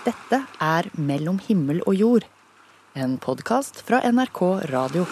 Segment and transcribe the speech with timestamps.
[0.00, 2.24] Dette er Mellom himmel og jord,
[2.96, 4.38] en podkast fra NRK
[4.70, 5.02] Radio.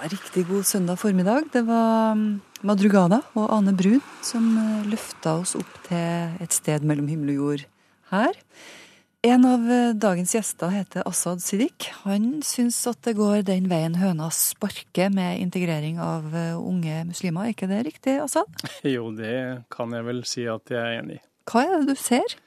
[0.00, 1.50] Riktig god søndag formiddag.
[1.52, 6.86] Det var mm, Madrugada og Ane Brun som eh, løfta oss opp til et sted
[6.88, 7.66] mellom himmel og jord
[8.14, 8.40] her.
[9.28, 11.90] En av eh, dagens gjester heter Asaad Siddiq.
[12.06, 17.44] Han syns at det går den veien høna sparker med integrering av eh, unge muslimer.
[17.44, 18.48] Er ikke det riktig, Asaad?
[18.96, 19.36] Jo, det
[19.76, 21.24] kan jeg vel si at jeg er enig i.
[21.52, 22.40] Hva er det du ser?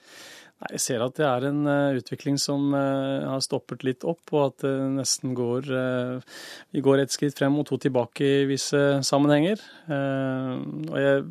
[0.60, 4.24] Nei, Jeg ser at det er en uh, utvikling som uh, har stoppet litt opp,
[4.36, 6.40] og at det nesten går uh,
[6.76, 9.62] Vi går et skritt frem og to tilbake i visse sammenhenger.
[9.90, 11.24] og jeg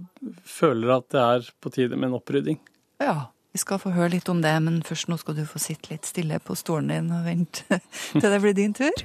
[0.48, 2.58] føler at det er på tide med en opprydding.
[3.02, 5.92] Ja, vi skal få høre litt om det, men først nå skal du få sitte
[5.92, 7.80] litt stille på stolen din og vente
[8.20, 9.04] til det blir din tur.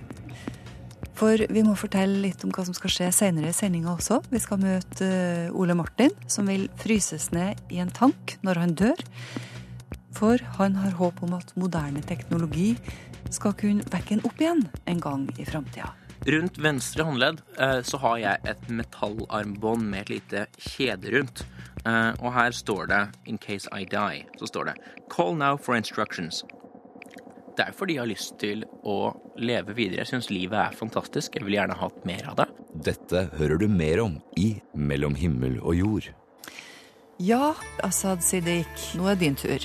[1.19, 4.23] For vi må fortelle litt om hva som skal skje senere i sendinga også.
[4.31, 5.09] Vi skal møte
[5.53, 9.03] Ole Martin, som vil fryses ned i en tank når han dør.
[10.13, 12.73] For han har håp om at moderne teknologi
[13.33, 15.93] skal kunne vekke en opp igjen en gang i framtida.
[16.23, 21.43] Rundt venstre håndledd eh, så har jeg et metallarmbånd med et lite kjede rundt.
[21.83, 24.25] Eh, og her står det 'In case I die'.
[24.39, 24.75] Så står det
[25.09, 26.43] 'Call now for instructions'.
[27.57, 29.97] Det er fordi jeg har lyst til å leve videre.
[29.97, 31.35] Jeg syns livet er fantastisk.
[31.35, 32.47] Jeg vil gjerne hatt mer av det.
[32.85, 36.09] Dette hører du mer om i Mellom himmel og jord.
[37.19, 39.61] Ja, Asaad Siddiq, nå er din tur.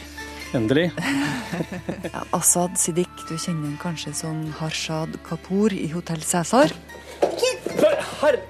[0.55, 0.91] Endelig.
[2.13, 6.73] Ja, Asaad Siddiq, du kjenner han kanskje som Harshad Kapoor i Hotell Cæsar.
[8.21, 8.41] Herre,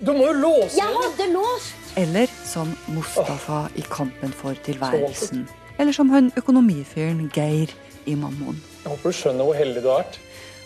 [0.00, 1.74] du må jo låse Jeg hadde låst!
[1.98, 5.46] Eller som Mustafa i Kampen for tilværelsen.
[5.78, 7.72] Eller som han økonomifyren Geir
[8.06, 8.58] i Mammon.
[8.84, 10.20] Jeg håper du skjønner hvor heldig du har vært.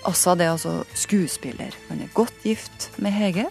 [0.08, 1.76] Assad er altså skuespiller.
[1.88, 3.46] Han er godt gift med Hege,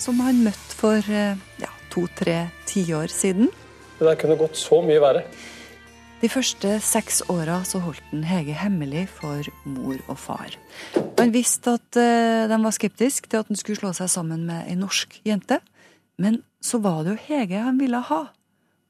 [0.00, 3.50] som han møtte for eh, ja, to-tre tiår siden.
[3.98, 5.24] Det der kunne gått så mye verre.
[6.22, 10.54] De første seks åra så holdt den Hege hemmelig for mor og far.
[11.20, 14.64] Han visste at eh, de var skeptiske til at han skulle slå seg sammen med
[14.70, 15.60] ei norsk jente.
[16.18, 18.22] Men så var det jo Hege han ville ha.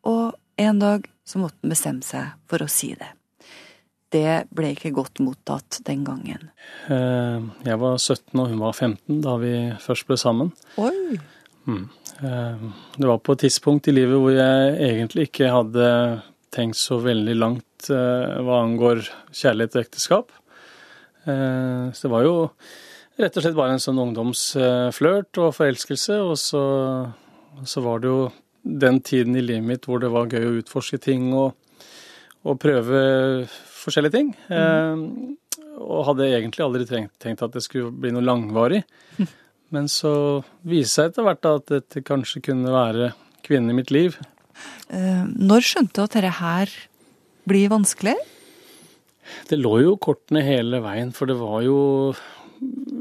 [0.06, 3.10] Og en dag så måtte han bestemme seg for å si det.
[4.14, 6.46] Det ble ikke godt mottatt den gangen.
[6.86, 10.54] Eh, Jeg var 17 og hun var 15 da vi først ble sammen.
[10.78, 11.18] Oi!
[11.66, 12.62] Eh,
[12.96, 15.90] Det var på et tidspunkt i livet hvor jeg egentlig ikke hadde
[16.54, 20.34] tenkt så veldig langt eh, hva angår kjærlighet og ekteskap.
[21.26, 22.34] Eh, Så det var jo
[23.18, 26.64] rett og slett bare en sånn ungdomsflørt og forelskelse, og så,
[27.64, 28.20] så var det jo
[28.66, 31.54] den tiden i livet mitt hvor det var gøy å utforske ting og,
[32.46, 33.00] og prøve
[33.46, 34.32] forskjellige ting.
[34.50, 35.02] Eh,
[35.76, 38.82] og hadde egentlig aldri tenkt, tenkt at det skulle bli noe langvarig.
[39.74, 43.10] Men så viste det seg etter hvert at dette kanskje kunne være
[43.46, 44.16] kvinnen i mitt liv.
[44.90, 46.72] Eh, Når skjønte du at dette her
[47.46, 48.16] blir vanskelig?
[49.50, 52.14] Det lå jo kortene hele veien, for det var jo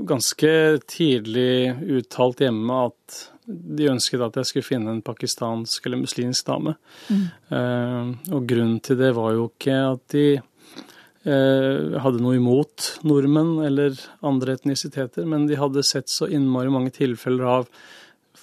[0.05, 0.51] ganske
[0.89, 6.75] tidlig uttalt hjemme at de ønsket at jeg skulle finne en pakistansk eller muslimsk dame.
[7.13, 13.59] Eh, og grunnen til det var jo ikke at de eh, hadde noe imot nordmenn
[13.67, 17.69] eller andre etnisiteter, men de hadde sett så innmari mange tilfeller av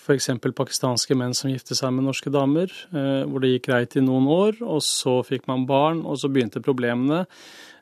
[0.02, 0.28] f.eks.
[0.58, 4.26] pakistanske menn som gifte seg med norske damer, eh, hvor det gikk greit i noen
[4.26, 7.24] år, og så fikk man barn, og så begynte problemene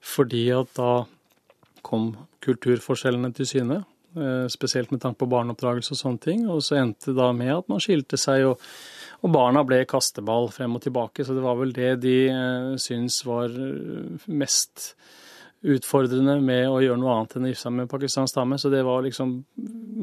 [0.04, 0.92] fordi at da
[1.84, 2.12] kom
[2.44, 3.84] kulturforskjellene til syne.
[4.16, 6.48] eh, Spesielt med tanke på barneoppdragelse og sånne ting.
[6.48, 8.60] Og så endte det da med at man skilte seg, og,
[9.20, 11.25] og barna ble kasteball frem og tilbake.
[11.25, 14.94] Så det var vel det de eh, syntes var eh, mest
[15.62, 18.56] utfordrende med å gjøre noe annet enn å gifte seg med pakistansk dame.
[18.59, 19.34] Så det var liksom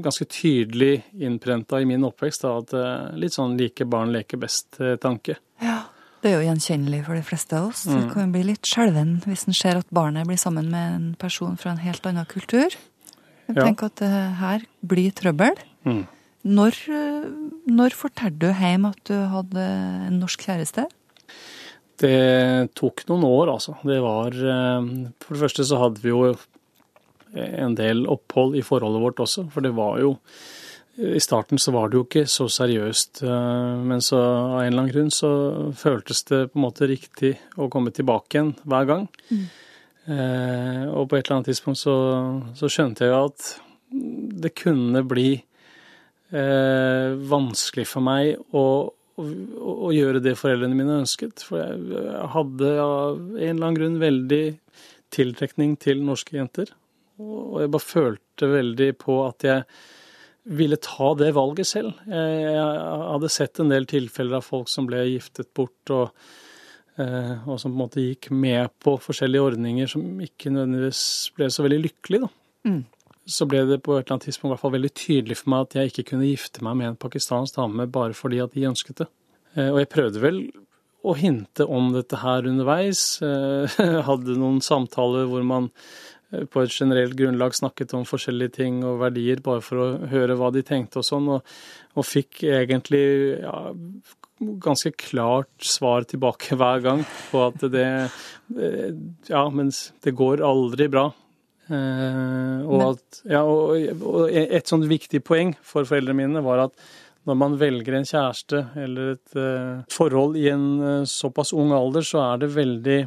[0.03, 5.37] ganske tydelig innprenta i min oppvekst da, at eh, litt sånn like barn leker best-tanke.
[5.63, 5.79] Ja.
[6.17, 7.83] Det er jo gjenkjennelig for de fleste av oss.
[7.85, 7.97] Mm.
[8.01, 11.09] Det kan jo bli litt skjelven hvis en ser at barnet blir sammen med en
[11.21, 12.73] person fra en helt annen kultur.
[13.47, 13.63] Jeg Ja.
[13.63, 14.09] tenker at det
[14.41, 15.55] her blir trøbbel.
[15.85, 16.07] Mm.
[16.43, 17.29] Når, eh,
[17.69, 19.61] når fortalte du hjem at du hadde
[20.07, 20.87] en norsk kjæreste?
[21.97, 23.73] Det tok noen år, altså.
[23.87, 24.87] Det var eh,
[25.23, 26.35] For det første så hadde vi jo
[27.37, 30.13] en del opphold i forholdet vårt også, for det var jo
[30.97, 34.81] I starten så var det jo ikke så seriøst, eh, men så av en eller
[34.85, 35.29] annen grunn så
[35.77, 39.03] føltes det på en måte riktig å komme tilbake igjen hver gang.
[40.07, 41.97] Eh, Og på et eller annet tidspunkt så,
[42.57, 43.49] så skjønte jeg jo at
[44.41, 45.29] det kunne bli
[46.31, 48.63] eh, vanskelig for meg å,
[49.17, 49.27] å,
[49.89, 51.43] å gjøre det foreldrene mine ønsket.
[51.47, 52.01] For jeg,
[52.33, 54.43] hadde av en eller annen grunn veldig
[55.13, 56.73] tiltrekning til norske jenter.
[57.21, 59.63] Og jeg bare følte veldig på at jeg
[60.57, 61.95] ville ta det valget selv.
[62.07, 62.59] Jeg, jeg
[63.11, 66.11] hadde sett en del tilfeller av folk som ble giftet bort, og
[67.01, 71.01] eh, og som på en måte gikk med på forskjellige ordninger som ikke nødvendigvis
[71.35, 72.31] ble så veldig lykkelig, da.
[72.69, 72.85] Mm.
[73.27, 75.65] Så ble det på et eller annet tidspunkt i hvert fall veldig tydelig for meg
[75.65, 79.01] at jeg ikke kunne gifte meg med en pakistansk dame bare fordi at de ønsket
[79.03, 79.07] det.
[79.57, 80.39] Eh, Og jeg prøvde vel
[81.07, 83.19] å hinte om dette her underveis.
[83.21, 85.67] Jeg Hadde noen samtaler hvor man
[86.31, 90.39] eh, på et generelt grunnlag snakket om forskjellige ting og verdier, bare for å høre
[90.39, 91.53] hva de tenkte og sånn, og,
[91.99, 93.03] og fikk egentlig
[93.43, 93.59] ja,
[94.63, 97.87] ganske klart svar tilbake hver gang på at det
[98.55, 98.91] eh,
[99.27, 99.71] Ja, men
[100.03, 101.09] det går aldri bra.
[101.67, 106.87] Eh, og, at, ja, og, et sånt viktig poeng for foreldrene mine var at
[107.27, 112.05] når man velger en kjæreste eller et eh, forhold i en eh, såpass ung alder,
[112.07, 112.99] så er det veldig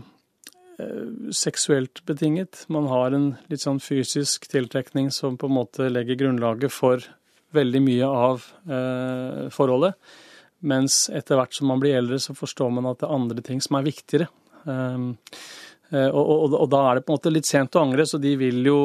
[1.37, 2.63] seksuelt betinget.
[2.73, 7.05] Man har en litt sånn fysisk tiltrekning som på en måte legger grunnlaget for
[7.53, 8.47] veldig mye av
[9.53, 9.99] forholdet.
[10.65, 13.61] Mens etter hvert som man blir eldre, så forstår man at det er andre ting
[13.61, 14.31] som er viktigere.
[15.91, 18.21] Eh, og, og, og da er det på en måte litt sent å angre, så
[18.23, 18.81] de vil jo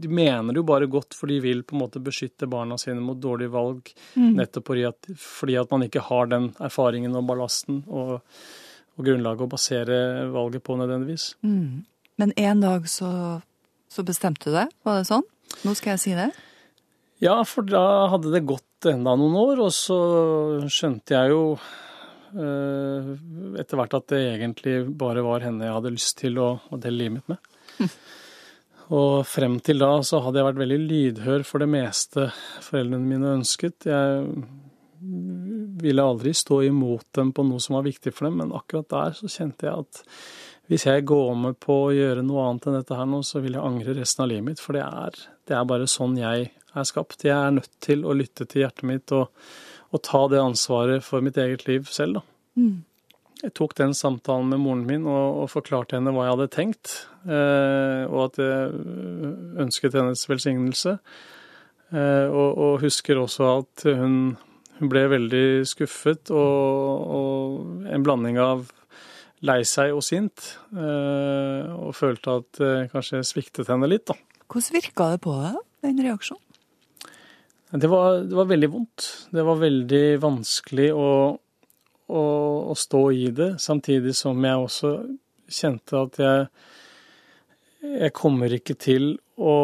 [0.00, 3.18] De mener jo bare godt, for de vil på en måte beskytte barna sine mot
[3.20, 3.90] dårlige valg.
[4.16, 8.14] Nettopp fordi at, fordi at man ikke har den erfaringen og ballasten og,
[8.96, 9.98] og grunnlaget å basere
[10.32, 11.34] valget på nødvendigvis.
[11.44, 11.84] Mm.
[12.20, 13.10] Men en dag så,
[13.92, 15.28] så bestemte du deg, var det sånn?
[15.66, 16.30] Nå skal jeg si det.
[17.20, 20.00] Ja, for da hadde det gått enda noen år, og så
[20.72, 21.42] skjønte jeg jo
[22.30, 27.04] etter hvert at det egentlig bare var henne jeg hadde lyst til å, å dele
[27.04, 27.90] livet mitt med.
[29.00, 32.26] Og frem til da så hadde jeg vært veldig lydhør for det meste
[32.64, 33.86] foreldrene mine ønsket.
[33.86, 34.24] Jeg
[35.80, 39.14] ville aldri stå imot dem på noe som var viktig for dem, men akkurat der
[39.16, 40.02] så kjente jeg at
[40.70, 43.56] hvis jeg går med på å gjøre noe annet enn dette her nå, så vil
[43.56, 46.86] jeg angre resten av livet mitt, for det er, det er bare sånn jeg er
[46.86, 47.24] skapt.
[47.26, 49.32] Jeg er nødt til å lytte til hjertet mitt og,
[49.90, 52.24] og ta det ansvaret for mitt eget liv selv, da.
[53.40, 56.90] Jeg tok den samtalen med moren min og, og forklarte henne hva jeg hadde tenkt,
[57.24, 58.82] eh, og at jeg
[59.64, 60.98] ønsket hennes velsignelse.
[61.90, 64.36] Eh, og, og husker også at hun,
[64.76, 68.68] hun ble veldig skuffet og, og en blanding av
[69.46, 74.18] lei seg og sint, eh, og følte at eh, kanskje jeg sviktet henne litt, da.
[74.50, 75.56] Hvordan virka det på deg,
[75.86, 76.44] den reaksjonen?
[77.70, 79.06] Det var, det var veldig vondt.
[79.30, 81.10] Det var veldig vanskelig å,
[82.10, 82.22] å,
[82.72, 84.94] å stå i det, samtidig som jeg også
[85.50, 86.46] kjente at jeg,
[87.86, 89.56] jeg kommer ikke til å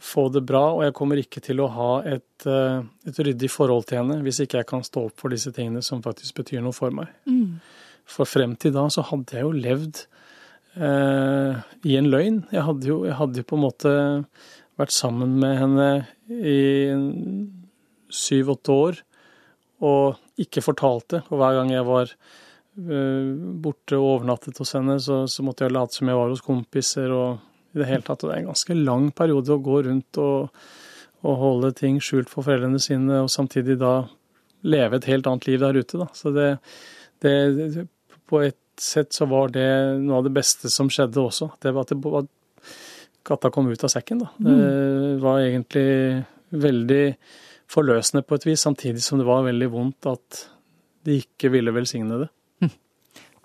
[0.00, 3.84] få det bra, og jeg kommer ikke til å ha et, eh, et ryddig forhold
[3.88, 6.76] til henne hvis ikke jeg kan stå opp for disse tingene som faktisk betyr noe
[6.76, 7.12] for meg.
[8.08, 10.00] For frem til da så hadde jeg jo levd
[10.80, 12.40] eh, i en løgn.
[12.50, 13.92] Jeg hadde jo, jeg hadde jo på en måte
[14.80, 15.88] vært sammen med henne
[16.28, 16.60] i
[18.10, 19.00] syv-åtte år
[19.86, 21.22] og ikke fortalte.
[21.30, 23.30] Og hver gang jeg var eh,
[23.64, 27.12] borte og overnattet hos henne, så, så måtte jeg late som jeg var hos kompiser
[27.14, 27.40] og
[27.74, 28.22] i det hele tatt.
[28.22, 30.64] Og det er en ganske lang periode å gå rundt og,
[31.24, 33.94] og holde ting skjult for foreldrene sine, og samtidig da
[34.66, 36.10] leve et helt annet liv der ute, da.
[36.16, 36.50] Så det,
[37.24, 37.86] det
[38.28, 39.66] På et sett så var det
[40.00, 41.50] noe av det beste som skjedde også.
[41.60, 42.28] Det var at det, at
[43.26, 44.30] katta kom ut av sekken, da.
[44.40, 44.58] Det
[45.22, 47.04] var egentlig veldig
[47.70, 50.44] forløsende på et vis, samtidig som det var veldig vondt at
[51.06, 52.30] de ikke ville velsigne det.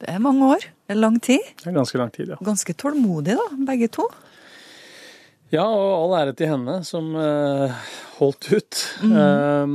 [0.01, 0.65] Det er mange år.
[0.85, 1.43] Det er lang tid.
[1.61, 2.37] Det er ganske lang tid, ja.
[2.43, 4.09] Ganske tålmodig, da, begge to.
[5.53, 7.75] Ja, og all ære til henne som eh,
[8.17, 8.81] holdt ut.
[9.05, 9.65] Eh,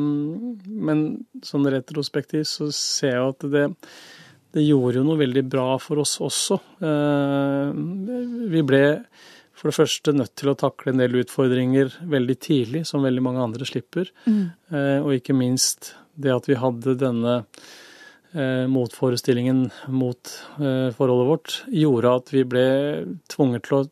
[0.90, 1.04] men
[1.47, 3.64] sånn retrospektivt så ser jeg at det,
[4.57, 6.61] det gjorde jo noe veldig bra for oss også.
[6.85, 7.73] Eh,
[8.52, 8.83] vi ble
[9.61, 13.45] for det første nødt til å takle en del utfordringer veldig tidlig, som veldig mange
[13.45, 14.09] andre slipper.
[14.73, 17.35] Eh, og ikke minst det at vi hadde denne
[18.33, 22.67] eh, motforestillingen mot eh, forholdet vårt, gjorde at vi ble
[23.29, 23.85] tvunget til å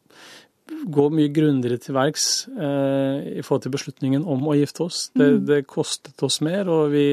[0.88, 4.98] gå mye grundigere til verks i forhold til beslutningen om å gifte oss.
[5.16, 7.08] Det, det kostet oss mer, og vi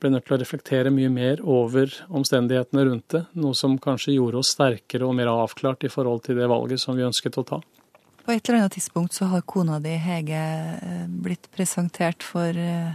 [0.00, 3.24] ble nødt til å reflektere mye mer over omstendighetene rundt det.
[3.40, 6.98] Noe som kanskje gjorde oss sterkere og mer avklart i forhold til det valget som
[6.98, 7.60] vi ønsket å ta.
[8.24, 10.42] På et eller annet tidspunkt så har kona di, Hege,
[10.80, 12.92] eh, blitt presentert for eh,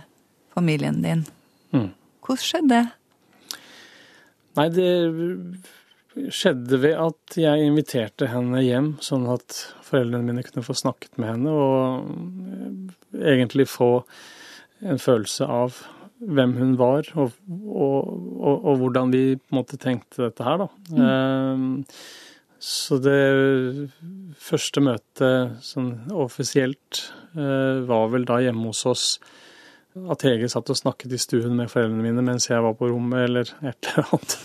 [0.53, 1.25] familien din.
[1.73, 1.89] Mm.
[2.25, 2.85] Hvordan skjedde det?
[4.55, 4.91] Nei, det
[6.31, 11.33] skjedde ved at jeg inviterte henne hjem, sånn at foreldrene mine kunne få snakket med
[11.33, 12.07] henne og
[13.19, 13.91] eh, egentlig få
[14.85, 15.81] en følelse av
[16.25, 20.65] hvem hun var, og, og, og, og hvordan vi på en måte tenkte dette her,
[20.65, 20.69] da.
[21.05, 21.89] Eh,
[22.65, 23.89] så det
[24.41, 27.03] første møtet sånn offisielt
[27.35, 29.09] eh, var vel da hjemme hos oss
[30.11, 33.29] at Hege satt og snakket i stuen med foreldrene mine mens jeg var på rommet,
[33.29, 34.35] eller et eller annet.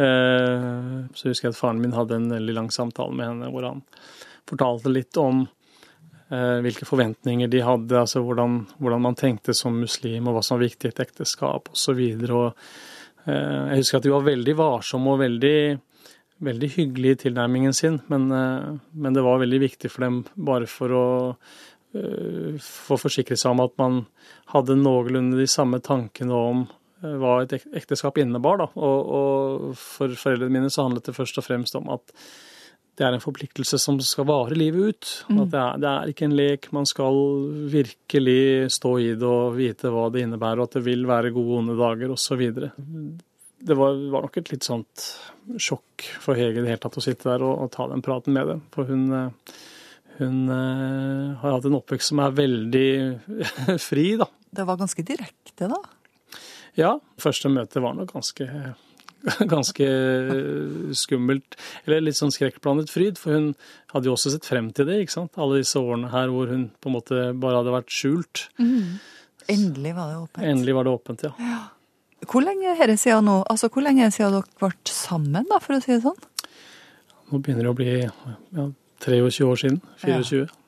[0.00, 3.64] Eh, så husker jeg at faren min hadde en veldig lang samtale med henne hvor
[3.66, 3.80] han
[4.48, 5.44] fortalte litt om
[6.30, 10.68] hvilke forventninger de hadde, altså hvordan, hvordan, man tenkte som muslim, og hva som var
[10.68, 11.98] viktig i et ekteskap osv.
[11.98, 15.56] Jeg husker at de var veldig varsomme og veldig,
[16.46, 20.94] veldig hyggelige i tilnærmingen sin, men, men det var veldig viktig for dem bare for
[20.94, 21.70] å få
[22.62, 24.04] få forsikre seg om at man
[24.52, 26.62] hadde noenlunde de samme tankene om
[27.02, 28.60] eh, hva et ekteskap innebar.
[28.62, 28.68] Da.
[28.76, 32.14] Og, og for foreldrene mine så handlet det først og fremst om at
[33.00, 35.10] det er en forpliktelse som skal vare livet ut.
[35.30, 35.38] Mm.
[35.40, 36.68] At det er, det er, ikke en lek.
[36.76, 37.20] Man skal
[37.72, 41.54] virkelig stå i det og vite hva det innebærer, og at det vil være gode
[41.54, 42.44] og onde dager osv.
[43.60, 45.06] Det var, var, nok et litt sånt
[45.56, 48.36] sjokk for Hege i det hele tatt å sitte der og, og ta den praten
[48.36, 48.62] med dem.
[48.74, 49.54] For hun eh,
[50.20, 52.88] hun uh, har hatt en oppvekst som er veldig
[53.88, 54.26] fri, da.
[54.52, 55.78] Det var ganske direkte, da?
[56.76, 56.90] Ja.
[57.20, 58.46] Første møte var nok ganske,
[59.54, 59.86] ganske
[60.96, 61.56] skummelt.
[61.84, 63.50] Eller litt sånn skrekkblandet fryd, for hun
[63.94, 65.38] hadde jo også sett frem til det, ikke sant.
[65.40, 68.46] Alle disse årene her hvor hun på en måte bare hadde vært skjult.
[68.60, 69.00] Mm.
[69.50, 70.46] Endelig var det åpent.
[70.46, 71.32] Endelig var det åpent, ja.
[71.50, 71.60] ja.
[72.30, 73.40] Hvor lenge er det siden nå?
[73.50, 76.20] Altså, hvor lenge er det siden dere ble sammen, da, for å si det sånn?
[77.30, 78.70] Nå begynner det å bli ja,
[79.04, 79.80] 23 år siden.
[80.02, 80.44] 24.
[80.44, 80.59] Ja.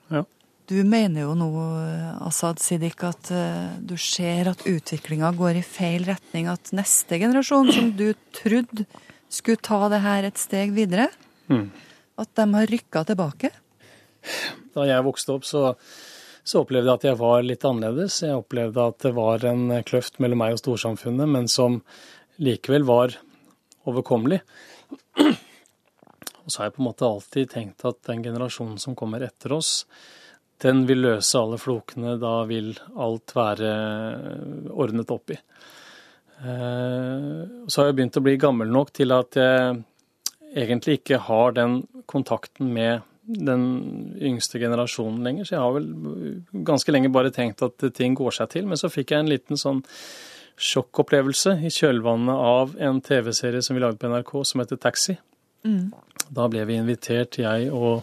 [0.72, 1.50] Du mener jo nå,
[2.24, 6.46] Asaad Siddik, at uh, du ser at utviklinga går i feil retning.
[6.48, 8.86] At neste generasjon, som du trodde
[9.32, 11.10] skulle ta det her et steg videre,
[11.52, 11.66] mm.
[12.22, 13.52] at de har rykka tilbake?
[14.72, 15.74] Da jeg vokste opp, så,
[16.40, 18.22] så, opplevde jeg at jeg var litt annerledes.
[18.24, 21.82] Jeg opplevde at det var en kløft mellom meg og storsamfunnet, men som
[22.40, 23.18] likevel var
[23.90, 24.40] overkommelig.
[25.20, 29.52] Og så har jeg på en måte alltid tenkt at den generasjonen som kommer etter
[29.58, 29.82] oss,
[30.62, 32.16] den vil løse alle flokene.
[32.22, 33.70] Da vil alt være
[34.70, 35.38] ordnet opp i.
[36.42, 39.80] Eh, så har jeg begynt å bli gammel nok til at jeg
[40.52, 43.64] egentlig ikke har den kontakten med den
[44.18, 45.46] yngste generasjonen lenger.
[45.46, 45.88] Så jeg har vel
[46.66, 48.68] ganske lenge bare tenkt at ting går seg til.
[48.68, 49.82] Men så fikk jeg en liten sånn
[50.62, 55.16] sjokkopplevelse i kjølvannet av en TV-serie som vi lagde på NRK som heter Taxi.
[55.64, 55.92] Mm.
[56.32, 58.02] Da ble vi invitert, jeg og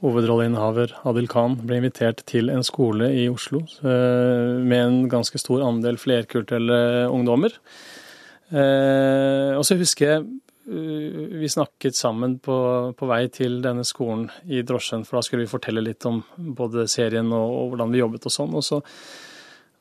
[0.00, 5.64] hovedrolleinnehaver Adil Khan ble invitert til en skole i Oslo eh, med en ganske stor
[5.66, 7.56] andel flerkulturelle ungdommer.
[8.50, 12.56] Eh, og så husker jeg eh, vi snakket sammen på,
[12.96, 16.88] på, vei til denne skolen i drosjen, for da skulle vi fortelle litt om både
[16.90, 18.56] serien og, og hvordan vi jobbet og sånn.
[18.56, 18.80] Og så,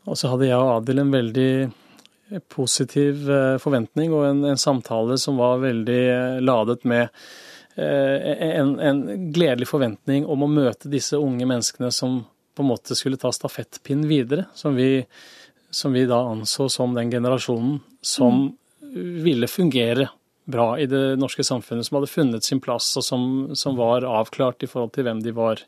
[0.04, 1.52] og så hadde jeg og Adil en veldig
[2.52, 3.24] positiv
[3.58, 6.04] forventning og en, en samtale som var veldig
[6.46, 7.08] ladet med
[7.80, 9.02] en, en,
[9.34, 12.22] gledelig forventning om å møte disse unge menneskene som
[12.56, 15.06] på en måte skulle ta stafettpinn videre, som vi,
[15.72, 19.22] som vi da anså som den generasjonen som mm.
[19.24, 20.10] ville fungere
[20.50, 23.24] bra i det norske samfunnet, som hadde funnet sin plass, og som,
[23.58, 25.62] som, var avklart i forhold til hvem de var.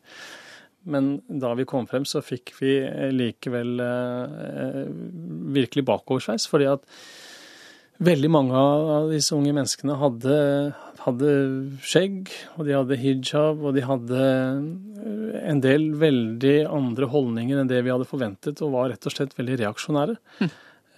[0.90, 2.80] Men da vi kom frem, så fikk vi
[3.14, 4.80] likevel eh,
[5.54, 6.88] virkelig bakoversveis, fordi at
[8.02, 10.38] veldig mange av disse unge menneskene hadde,
[11.06, 11.32] hadde
[11.86, 17.72] skjegg, og de hadde hijab, og de hadde eh, en del veldig andre holdninger enn
[17.72, 20.18] det vi hadde forventet, og var rett og slett veldig reaksjonære.
[20.42, 20.52] Mm.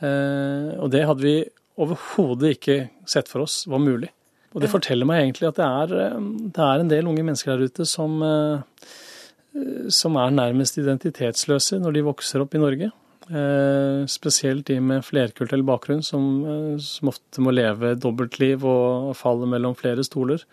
[0.04, 1.38] Eh, og det hadde vi
[1.84, 2.78] overhodet ikke
[3.10, 4.12] sett for oss var mulig.
[4.54, 7.54] Og det forteller meg egentlig at det er, eh, det er en del unge mennesker
[7.54, 12.92] der ute som, eh, som er nærmest identitetsløse når de vokser opp i Norge.
[13.32, 19.48] Eh, spesielt de med flerkulturell bakgrunn, som, eh, som, ofte må leve dobbeltliv og faller
[19.48, 20.44] mellom flere stoler.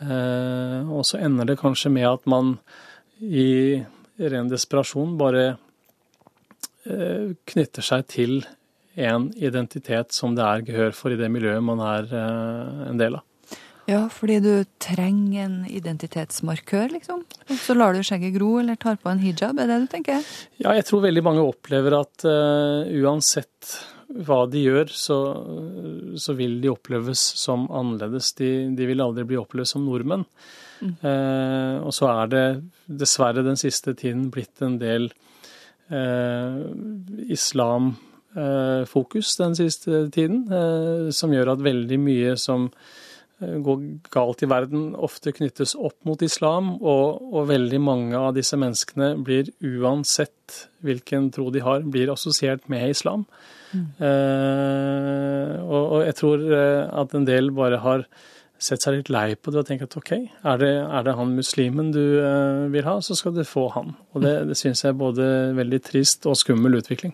[0.00, 2.58] Eh, og så ender det kanskje med at man
[3.20, 3.82] i
[4.18, 5.56] ren desperasjon bare
[6.86, 8.44] knytter seg til
[8.94, 13.24] en identitet som det er gehør for i det miljøet man er en del av.
[13.86, 17.20] Ja, fordi du trenger en identitetsmarkør, liksom?
[17.46, 20.24] Og så lar du skjegget gro eller tar på en hijab, er det du tenker?
[20.58, 23.76] Ja, jeg tror veldig mange opplever at uh, uansett
[24.26, 25.18] hva de gjør, så,
[26.18, 28.32] så, vil de oppleves som annerledes.
[28.38, 30.26] De, de vil aldri bli opplevd som nordmenn.
[30.82, 30.92] Mm.
[31.06, 32.44] Uh, og så er det
[32.90, 35.10] dessverre den siste tiden blitt en del
[35.94, 36.58] uh,
[37.30, 40.46] islamfokus den siste tiden,
[41.14, 43.05] som gjør at veldig mye som Eh,
[43.40, 43.80] går
[44.14, 49.12] galt i verden, ofte knyttes opp mot islam, og, og, veldig mange av disse menneskene
[49.24, 53.26] blir uansett hvilken tro de har, blir assosiert med islam.
[53.74, 53.84] Mm.
[54.08, 58.06] Eh, og, og, jeg tror eh, at en del bare har
[58.56, 61.36] sett seg litt lei på det og tenkt at OK, er det, er det han
[61.36, 63.92] muslimen du eh, vil ha, så skal du få han.
[64.16, 65.28] Og det, det syns jeg er både
[65.58, 67.12] veldig trist og skummel utvikling.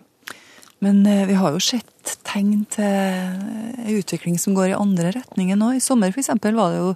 [0.83, 5.59] Men eh, vi har jo sett tegn til en utvikling som går i andre retninger
[5.59, 5.75] nå.
[5.77, 6.33] I sommer f.eks.
[6.43, 6.95] var det jo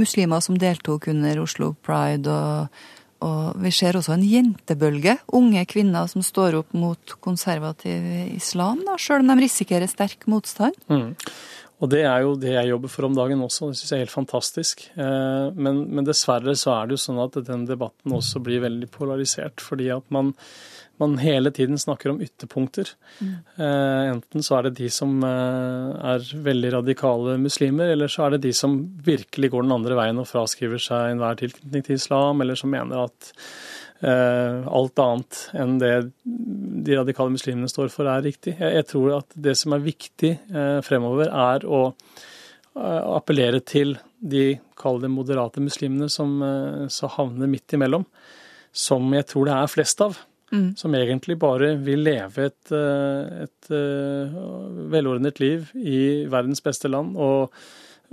[0.00, 2.28] muslimer som deltok under Oslo Pride.
[2.28, 2.82] og,
[3.22, 5.16] og vi ser også en jentebølge.
[5.38, 10.76] Unge kvinner som står opp mot konservativ islam, da, sjøl om de risikerer sterk motstand.
[10.92, 11.12] Mm.
[11.82, 14.04] Og det er jo det jeg jobber for om dagen også, det syns jeg er
[14.04, 14.84] helt fantastisk.
[14.94, 18.86] Eh, men, men, dessverre så er det jo sånn at den debatten også blir veldig
[18.94, 19.62] polarisert.
[19.62, 20.30] Fordi at man,
[21.02, 22.94] man hele tiden snakker om ytterpunkter.
[23.20, 23.34] Mm.
[24.14, 28.44] Enten så er det de som eh, er veldig radikale muslimer, eller så er det
[28.46, 32.58] de som virkelig går den andre veien og fraskriver seg enhver tilknytning til islam, eller
[32.58, 33.32] som mener at
[34.02, 35.92] Eh, alt annet enn det
[36.26, 38.56] de radikale muslimene står for, er riktig.
[38.58, 44.58] Jeg, tror at det som er viktig eh, fremover, er å eh, appellere til de,
[44.78, 46.34] kall det moderate muslimene, som
[46.90, 48.02] så havner midt imellom.
[48.74, 50.18] Som jeg tror det er flest av.
[50.52, 50.74] Mm.
[50.76, 53.70] Som egentlig bare vil leve et, et
[54.92, 57.16] velordnet liv i verdens beste land.
[57.16, 57.54] og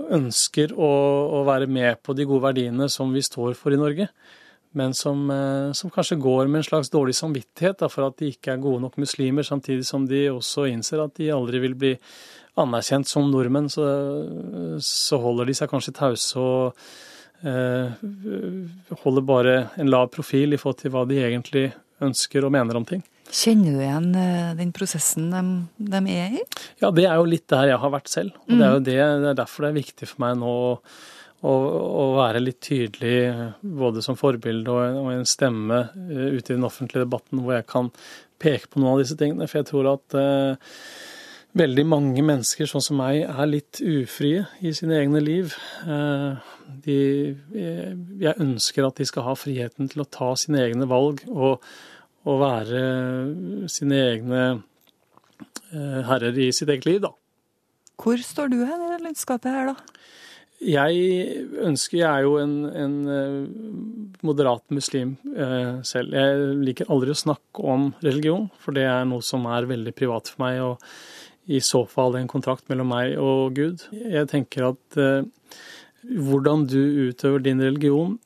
[0.00, 0.88] ønsker å,
[1.36, 4.06] å, være med på de gode verdiene som vi står for i Norge
[4.72, 8.30] men som, eh, som, kanskje går med en slags dårlig samvittighet da, for at de
[8.30, 11.94] ikke er gode nok muslimer, samtidig som de også innser at de aldri vil bli
[12.60, 13.70] anerkjent som nordmenn.
[13.72, 13.86] Så,
[14.84, 16.80] så holder de seg kanskje tause og
[17.42, 18.04] eh,
[19.02, 21.70] holder bare en lav profil i forhold til hva de egentlig
[22.04, 23.02] ønsker og mener om ting.
[23.30, 25.42] Kjenner du igjen eh, den prosessen de,
[25.78, 26.44] de, er i?
[26.82, 28.34] Ja, det er jo litt der jeg har vært selv.
[28.48, 28.86] Og det er jo mm.
[28.88, 30.64] det, det er derfor det er viktig for meg nå å
[31.40, 36.66] og, være litt tydelig både som forbilde og, og en stemme uh, ute i den
[36.68, 37.88] offentlige debatten hvor jeg kan
[38.40, 39.48] peke på noen av disse tingene.
[39.48, 40.74] For jeg tror at uh,
[41.56, 45.56] veldig mange mennesker sånn som meg er litt ufrie i sine egne liv.
[45.86, 46.36] Uh,
[46.84, 46.98] de,
[48.20, 51.64] jeg ønsker at de skal ha friheten til å ta sine egne valg og,
[52.26, 52.82] og være
[53.72, 54.42] sine egne
[55.70, 57.12] herrer i sitt eget liv, da.
[58.00, 60.00] Hvor står du hen i landskapet her, da?
[60.60, 66.12] Jeg ønsker Jeg er jo en, en eh, moderat muslim eh, selv.
[66.12, 70.28] Jeg liker aldri å snakke om religion, for det er noe som er veldig privat
[70.28, 73.86] for meg, og i så fall en kontrakt mellom meg og Gud.
[73.96, 75.24] Jeg tenker at eh,
[76.02, 78.18] hvordan du utøver din religion,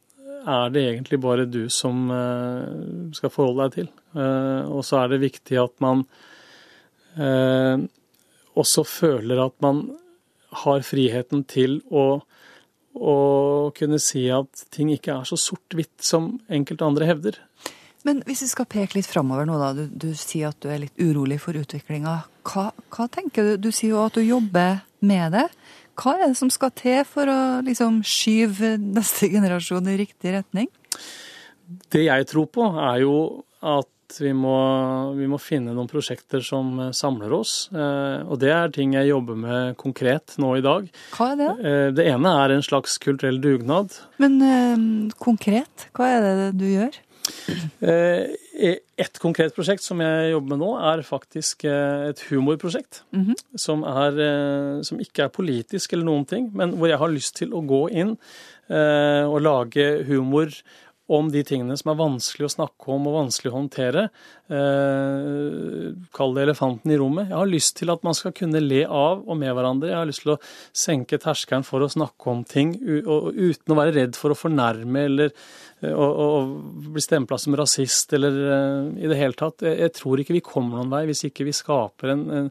[0.45, 3.91] er det egentlig bare du som eh, skal forholde deg til.
[4.21, 6.05] Eh, og så er det viktig at man
[7.17, 7.81] eh,
[8.55, 9.87] også føler at man
[10.65, 12.21] har friheten til å,
[12.95, 13.17] å
[13.75, 17.41] kunne si at ting ikke er så sort-hvitt som enkelte andre hevder.
[18.05, 19.73] Men hvis vi skal peke litt framover nå, da.
[19.73, 22.19] Du, du, sier at du er litt urolig for utviklinga.
[22.45, 23.53] Hva, hva, tenker du?
[23.65, 25.47] Du sier jo at du jobber med det.
[25.95, 30.71] Hva er det som skal til for å liksom skyve neste generasjon i riktig retning?
[31.93, 33.17] Det jeg tror på, er jo
[33.65, 33.89] at
[34.21, 34.57] vi må,
[35.17, 37.55] vi må, finne noen prosjekter som eh, samler oss.
[37.73, 40.87] Eh, og det er ting jeg jobber med konkret nå i dag.
[41.17, 41.51] Hva er det?
[41.65, 43.97] Eh, det ene er en slags kulturell dugnad.
[44.23, 47.01] Men konkret, hva er det du gjør?
[47.85, 53.03] Et konkret prosjekt som jeg jobber med nå, er faktisk et humorprosjekt.
[53.13, 53.35] Mm -hmm.
[53.57, 57.55] som, er, som ikke er politisk eller noen ting, men hvor jeg har lyst til
[57.55, 58.17] å gå inn
[59.29, 60.49] og lage humor
[61.17, 64.05] om de tingene som er vanskelig å snakke om og vanskelig å håndtere.
[64.53, 67.31] Eh, kall det elefanten i rommet.
[67.31, 69.93] Jeg har lyst til at man skal kunne le av og med hverandre.
[69.93, 70.41] Jeg har lyst til å
[70.77, 75.33] senke terskelen for å snakke om ting uten å være redd for å fornærme eller
[75.93, 76.29] å, å
[76.93, 79.65] bli stempla som rasist eller uh, i det hele tatt.
[79.65, 82.51] Jeg, jeg, tror ikke vi kommer noen vei hvis ikke vi skaper en, en,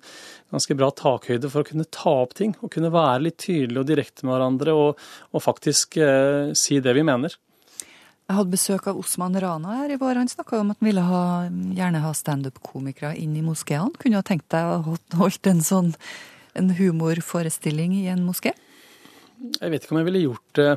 [0.54, 2.54] ganske bra takhøyde for å kunne ta opp ting.
[2.62, 5.02] Og kunne være litt tydelige og direkte med hverandre og,
[5.34, 7.38] og faktisk uh, si det vi mener.
[8.24, 10.16] Jeg hadde besøk av Osman Rana her i vår.
[10.22, 11.24] Han snakka om at han ville ha,
[11.76, 13.92] gjerne ha standup-komikere inn i moskeene.
[14.00, 15.92] Kunne du ha tenkt deg å holdt en sånn
[16.58, 18.54] en humorforestilling i en moské?
[19.60, 20.72] Jeg vet ikke om jeg ville gjort det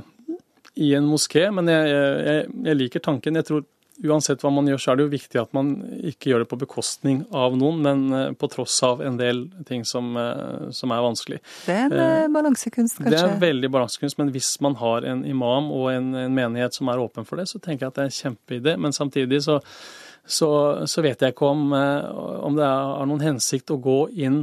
[0.82, 3.38] i en moské, men jeg, jeg, jeg liker tanken.
[3.38, 3.64] Jeg tror
[4.04, 5.70] uansett hva man gjør, så er det jo viktig at man
[6.10, 9.86] ikke gjør det på bekostning av noen, men eh, på tross av en del ting
[9.88, 11.40] som, eh, som er vanskelig.
[11.66, 13.14] Det er en eh, balansekunst, kanskje?
[13.14, 16.90] Det er veldig balansekunst, men hvis man har en imam og en, en, menighet som
[16.92, 18.76] er åpen for det, så tenker jeg at det er en kjempeidé.
[18.82, 19.60] Men samtidig så,
[20.24, 20.50] så,
[20.84, 24.42] så vet jeg ikke om, om det er noen hensikt å gå inn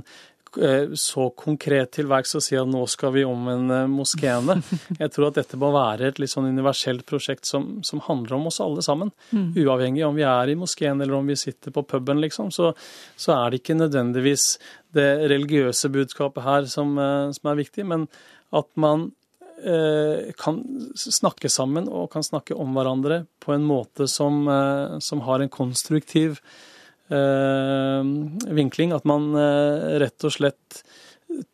[0.99, 4.59] så konkret til verks og si at nå skal vi omvende moskeene.
[5.01, 8.49] Jeg tror at dette må være et litt sånn universelt prosjekt som, som handler om
[8.51, 9.09] oss alle sammen.
[9.31, 9.49] Mm.
[9.63, 12.51] Uavhengig om vi er i moskeen eller om vi sitter på puben, liksom.
[12.53, 12.73] Så,
[13.15, 14.47] så er det ikke nødvendigvis
[14.93, 18.05] det religiøse budskapet her som, eh, som er viktig, men
[18.53, 19.09] at man
[19.63, 20.61] eh, kan
[20.95, 25.51] snakke sammen og kan snakke om hverandre på en måte som, eh, som har en
[25.53, 26.72] konstruktiv eh,
[27.09, 28.93] vinkling.
[28.95, 30.83] At man eh, rett og slett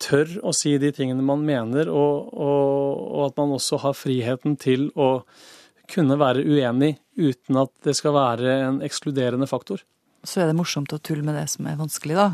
[0.02, 4.58] tør å si de tingene man mener, og, og, og at man også har friheten
[4.60, 5.24] til å
[5.90, 9.82] kunne være uenig uten at det skal være en ekskluderende faktor.
[10.22, 12.28] Så er det morsomt å tulle med det som er vanskelig, da.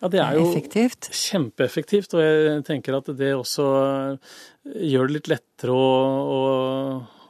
[0.00, 1.10] Ja, det er jo Effektivt.
[1.12, 3.66] kjempeeffektivt, og jeg tenker at det også
[4.64, 5.90] gjør det litt lettere å,
[6.24, 6.40] å,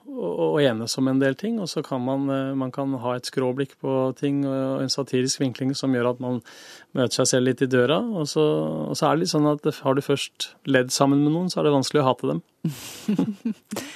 [0.09, 1.59] å enes om en del ting.
[1.63, 2.27] Og så kan man,
[2.59, 6.41] man kan ha et skråblikk på ting og en satirisk vinkling som gjør at man
[6.97, 8.01] møter seg selv litt i døra.
[8.01, 8.45] Og så,
[8.91, 11.61] og så er det litt sånn at har du først ledd sammen med noen, så
[11.61, 12.45] er det vanskelig å hate dem.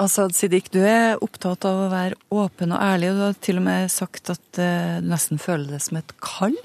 [0.00, 3.60] Asaad Siddiq, du er opptatt av å være åpen og ærlig, og du har til
[3.60, 6.56] og med sagt at eh, du nesten føler det som et kall.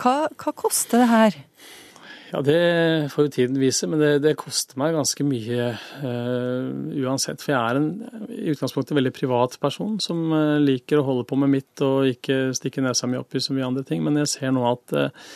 [0.00, 1.36] Hva, hva koster det her?
[2.34, 5.68] Ja, det får jo tiden vise, men det, det koster meg ganske mye
[6.02, 6.64] uh,
[7.04, 7.38] uansett.
[7.38, 7.86] For jeg er en
[8.34, 12.48] i utgangspunktet veldig privat person som uh, liker å holde på med mitt og ikke
[12.58, 14.02] stikke nesa mi opp i så mye andre ting.
[14.02, 15.30] Men jeg ser nå at uh,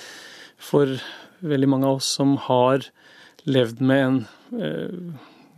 [0.59, 0.91] for
[1.39, 2.91] veldig mange av oss som har
[3.47, 4.23] levd med en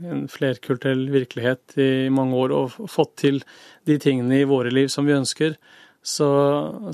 [0.08, 3.42] en flerkulturell virkelighet i mange år og fått til
[3.88, 5.56] de tingene i våre liv som vi ønsker,
[6.00, 6.30] så,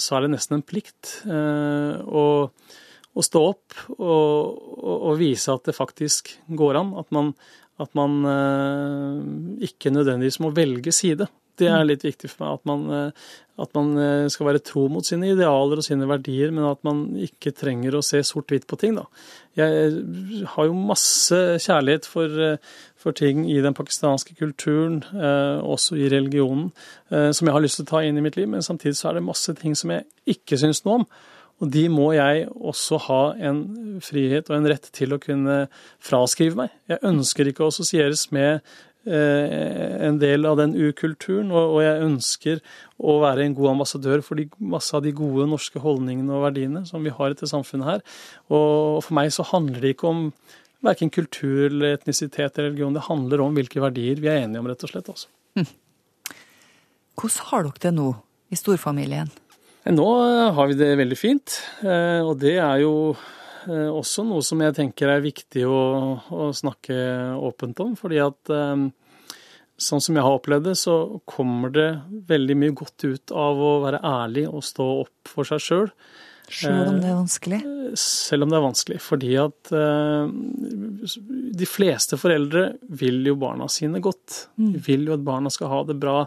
[0.03, 2.01] så er det nesten en plikt eh,
[3.16, 6.92] å, stå opp og, og, og, vise at det faktisk går an.
[7.00, 7.33] At man,
[7.83, 11.29] at man eh, ikke nødvendigvis må velge side.
[11.57, 13.29] Det er litt viktig for meg at man, eh,
[13.64, 17.07] at man, eh, skal være tro mot sine idealer og sine verdier, men at man
[17.24, 18.98] ikke trenger å se sort-hvitt på ting.
[18.98, 19.07] Da.
[19.57, 22.59] Jeg har jo masse kjærlighet for, eh,
[22.96, 26.72] for ting i den pakistanske kulturen, eh, også i religionen,
[27.11, 29.09] eh, som jeg har lyst til å ta inn i mitt liv, men samtidig så
[29.09, 31.07] er det masse ting som jeg ikke syns noe om.
[31.64, 33.62] Og de må jeg også ha en
[34.05, 35.62] frihet og en rett til å kunne
[36.05, 36.75] fraskrive meg.
[36.90, 38.61] Jeg ønsker ikke å assosieres med
[39.07, 42.62] Eh, en del av den ukulturen, og jeg ønsker
[42.99, 46.83] å være en god ambassadør for de, masse av de gode norske holdningene og verdiene
[46.88, 48.03] som vi har i dette samfunnet her.
[48.51, 50.25] Og for meg så handler det ikke om
[50.83, 52.99] verken kultur, eller etnisitet eller religion.
[52.99, 55.12] Det handler om hvilke verdier vi er enige om, rett og slett.
[55.14, 55.31] Også.
[55.55, 55.71] Hm.
[57.14, 58.11] Hvordan har dere det nå
[58.51, 59.31] i storfamilien?
[59.87, 60.07] Nå
[60.57, 62.94] har vi det veldig fint, eh, og det er jo
[63.66, 65.81] Eh, også noe som jeg tenker er viktig å,
[66.31, 66.96] å snakke
[67.49, 67.96] åpent om.
[67.99, 68.85] fordi at eh,
[69.77, 70.96] sånn som jeg har opplevd det, så
[71.29, 71.88] kommer det
[72.31, 75.90] veldig mye godt ut av å være ærlig og stå opp for seg sjøl.
[76.53, 77.61] Selv om det er vanskelig?
[77.63, 79.01] Eh, selv om det er vanskelig.
[79.03, 79.73] Fordi at
[81.57, 82.69] de fleste foreldre
[83.01, 84.47] vil jo barna sine godt.
[84.57, 84.85] De mm.
[84.87, 86.21] vil jo at barna skal ha det bra.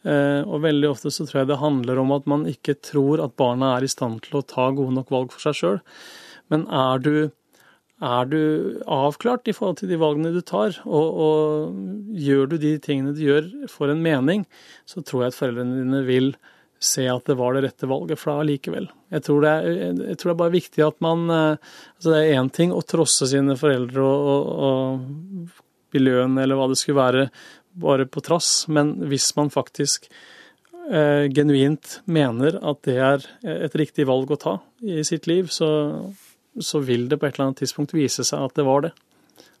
[0.00, 3.74] Og veldig ofte så tror jeg det handler om at man ikke tror at barna
[3.76, 5.80] er i stand til å ta gode nok valg for seg sjøl.
[6.50, 7.14] Men er du,
[8.02, 8.40] er du
[8.90, 11.82] avklart i forhold til de valgene du tar, og, og,
[12.18, 14.46] gjør du de tingene du gjør for en mening,
[14.88, 16.32] så tror jeg at foreldrene dine vil
[16.80, 18.88] se at det var det rette valget for deg allikevel.
[19.10, 22.72] Jeg jeg tror det er bare viktig at man eh, altså Det er én ting
[22.72, 27.28] å trosse sine foreldre og, og, og miljøen eller hva det skulle være,
[27.80, 30.08] bare på trass, men hvis man faktisk
[30.90, 33.26] eh, genuint mener at det er
[33.66, 35.70] et riktig valg å ta i sitt liv, så
[36.58, 38.90] så vil det på et eller annet tidspunkt vise seg at det var det.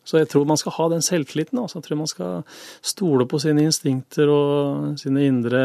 [0.04, 1.60] Så jeg tror man skal ha den selvtilliten.
[1.60, 1.78] Altså.
[1.78, 2.42] Jeg tror man skal
[2.82, 5.62] stole på sine instinkter og sine indre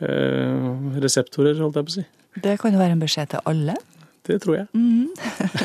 [0.00, 2.06] reseptorer, holdt jeg på å si.
[2.40, 3.74] Det kan jo være en beskjed til alle?
[4.26, 4.66] Det tror jeg.
[4.74, 5.08] Mm.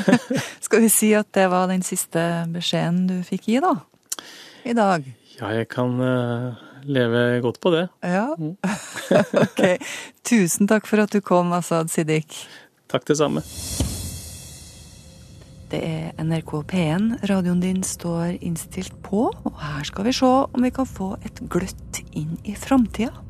[0.65, 2.21] skal vi si at det var den siste
[2.53, 3.75] beskjeden du fikk gi, da?
[4.65, 5.05] I dag?
[5.37, 6.55] Ja, jeg kan uh,
[6.87, 7.87] leve godt på det.
[8.01, 8.31] Ja.
[8.39, 8.55] Mm.
[9.45, 9.65] ok.
[10.25, 12.45] Tusen takk for at du kom, Asad Siddiq.
[12.91, 13.43] Takk det samme.
[15.69, 20.63] Det er NRK P1 radioen din står innstilt på, og her skal vi se om
[20.63, 23.24] vi kan få et gløtt inn i framtida.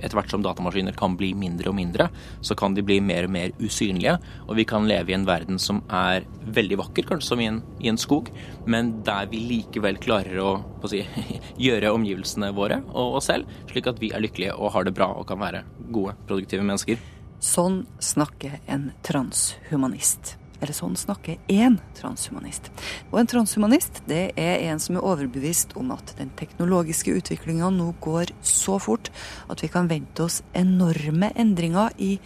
[0.00, 2.08] Etter hvert som datamaskiner kan bli mindre og mindre,
[2.44, 4.16] så kan de bli mer og mer usynlige.
[4.48, 7.62] Og vi kan leve i en verden som er veldig vakker, kanskje som i en,
[7.80, 8.32] i en skog,
[8.70, 11.04] men der vi likevel klarer å, å si,
[11.66, 15.12] gjøre omgivelsene våre og oss selv, slik at vi er lykkelige og har det bra
[15.14, 17.00] og kan være gode, produktive mennesker.
[17.40, 20.39] Sånn snakker en transhumanist.
[20.60, 22.68] Eller sånn snakker én transhumanist.
[23.10, 27.90] Og en transhumanist det er en som er overbevist om at den teknologiske utviklinga nå
[28.04, 29.08] går så fort
[29.48, 32.16] at vi kan vente oss enorme endringer i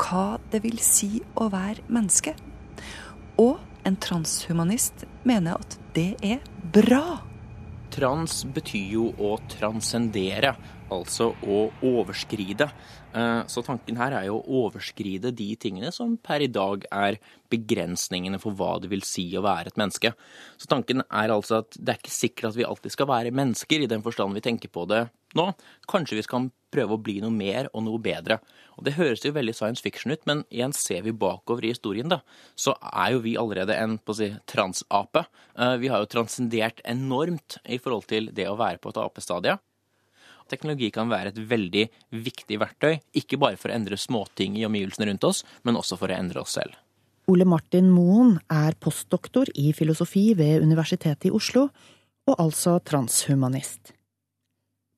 [0.00, 2.34] hva det vil si å være menneske.
[3.40, 6.42] Og en transhumanist mener at det er
[6.74, 7.20] bra.
[7.90, 10.54] Trans betyr jo å transcendere.
[10.90, 12.70] Altså å overskride.
[13.14, 17.18] Eh, Så tanken her er jo å overskride de tingene som per i dag er
[17.50, 20.12] begrensningene for hva det vil si å være et menneske.
[20.58, 23.82] Så tanken er altså at det er ikke sikkert at vi alltid skal være mennesker
[23.82, 25.52] i den forstand vi tenker på det nå.
[25.90, 28.38] Kanskje vi skal prøve å bli noe mer og noe bedre.
[28.78, 32.08] Og Det høres jo veldig science fiction ut, men igjen ser vi bakover i historien,
[32.08, 32.20] da,
[32.56, 35.26] så er jo vi allerede en på å si, transape.
[35.58, 39.58] Eh, Vi har jo transcendert enormt i forhold til det å være på et apestadie.
[40.50, 41.86] Teknologi kan være et veldig
[42.26, 46.10] viktig verktøy, ikke bare for å endre småting i omgivelsene rundt oss, men også for
[46.10, 46.76] å endre oss selv.
[47.30, 51.68] Ole Martin Moen er postdoktor i filosofi ved Universitetet i Oslo,
[52.26, 53.94] og altså transhumanist.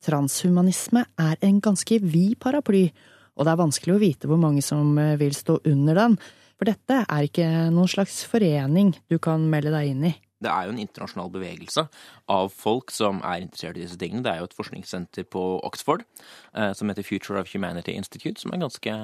[0.03, 2.87] Transhumanisme er en ganske vid paraply,
[3.37, 6.17] og det er vanskelig å vite hvor mange som eh, vil stå under den,
[6.59, 10.13] for dette er ikke noen slags forening du kan melde deg inn i.
[10.43, 11.87] Det er jo en internasjonal bevegelse
[12.33, 14.25] av folk som er interessert i disse tingene.
[14.25, 18.55] Det er jo et forskningssenter på Oxford eh, som heter Future of Humanity Institute, som
[18.55, 18.97] er ganske,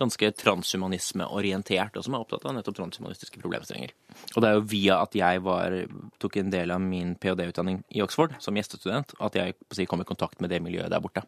[0.00, 3.94] ganske transhumanismeorientert, og som er opptatt av nettopp transhumanistiske problemstillinger.
[4.34, 5.78] Og det er jo via at jeg var,
[6.22, 10.42] tok en del av min ph.d.-utdanning i Oxford som gjestestudent, at jeg kom i kontakt
[10.42, 11.24] med det miljøet der borte.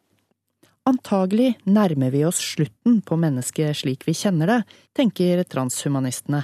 [0.84, 4.58] Antagelig nærmer vi oss slutten på mennesket slik vi kjenner det,
[4.92, 6.42] tenker transhumanistene.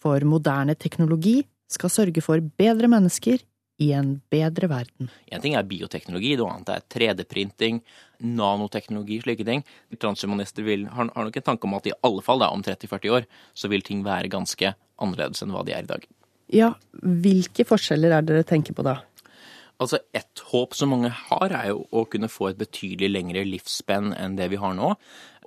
[0.00, 1.42] For moderne teknologi
[1.74, 3.42] skal sørge for bedre mennesker
[3.82, 5.10] i en bedre verden.
[5.32, 7.80] En ting er bioteknologi, noe annet er 3D-printing,
[8.22, 9.64] nanoteknologi, slike ting.
[9.98, 13.16] Transhumanister vil, har, har nok en tanke om at i alle fall da, om 30-40
[13.16, 16.06] år så vil ting være ganske annerledes enn hva de er i dag.
[16.52, 18.98] Ja, hvilke forskjeller er det dere tenker på da?
[19.82, 24.12] Altså, Et håp som mange har, er jo å kunne få et betydelig lengre livsspenn
[24.14, 24.92] enn det vi har nå.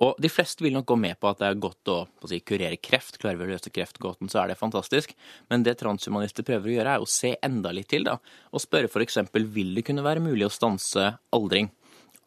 [0.04, 2.42] Og de fleste vil nok gå med på at det er godt å, å si,
[2.44, 3.16] kurere kreft.
[3.22, 5.14] Klarer vi å løse kreftgåten, så er det fantastisk.
[5.48, 8.18] Men det transhumanister prøver å gjøre, er å se enda litt til, da.
[8.52, 9.22] Og spørre f.eks.
[9.32, 11.72] vil det kunne være mulig å stanse aldring.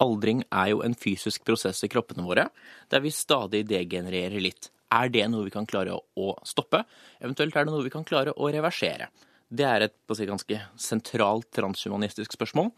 [0.02, 2.50] Aldring er jo en fysisk prosess i kroppene våre,
[2.90, 4.72] der vi stadig degenererer litt.
[4.90, 6.82] Er det noe vi kan klare å, stoppe?
[7.20, 9.12] Eventuelt er det noe vi kan klare å reversere?
[9.50, 12.70] Det er et på å si, ganske sentralt transhumanistisk spørsmål.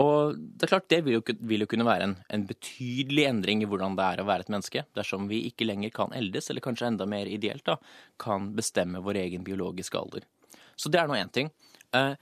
[0.00, 3.64] Og det er klart, det vil jo, vil jo kunne være en, en, betydelig endring
[3.64, 6.64] i hvordan det er å være et menneske, dersom vi ikke lenger kan eldes, eller
[6.64, 7.76] kanskje enda mer ideelt, da,
[8.20, 10.28] kan bestemme vår egen biologiske alder.
[10.78, 11.50] Så det er nå én ting.
[11.96, 12.14] Eh,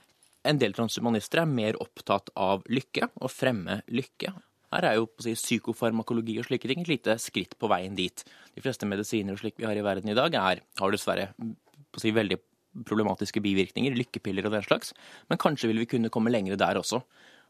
[0.49, 4.33] en del transhumanister er mer opptatt av lykke, å fremme lykke.
[4.73, 7.95] Her er jo på å si, psykofarmakologi og slike ting et lite skritt på veien
[7.97, 8.23] dit.
[8.55, 12.01] De fleste medisiner og slik vi har i verden i dag, er, har dessverre på
[12.01, 12.37] å si, veldig
[12.85, 14.93] problematiske bivirkninger, lykkepiller og den slags,
[15.29, 17.01] men kanskje vil vi kunne komme lengre der også.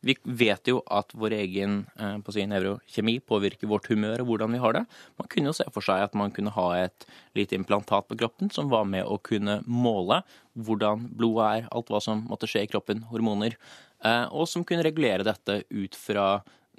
[0.06, 4.56] Vi vet jo at vår egen eh, på si, nevrokjemi påvirker vårt humør og hvordan
[4.56, 4.86] vi har det.
[5.20, 8.52] Man kunne jo se for seg at man kunne ha et lite implantat på kroppen
[8.56, 10.22] som var med å kunne måle
[10.56, 13.58] hvordan blodet er, alt hva som måtte skje i kroppen, hormoner,
[14.08, 16.30] eh, og som kunne regulere dette ut fra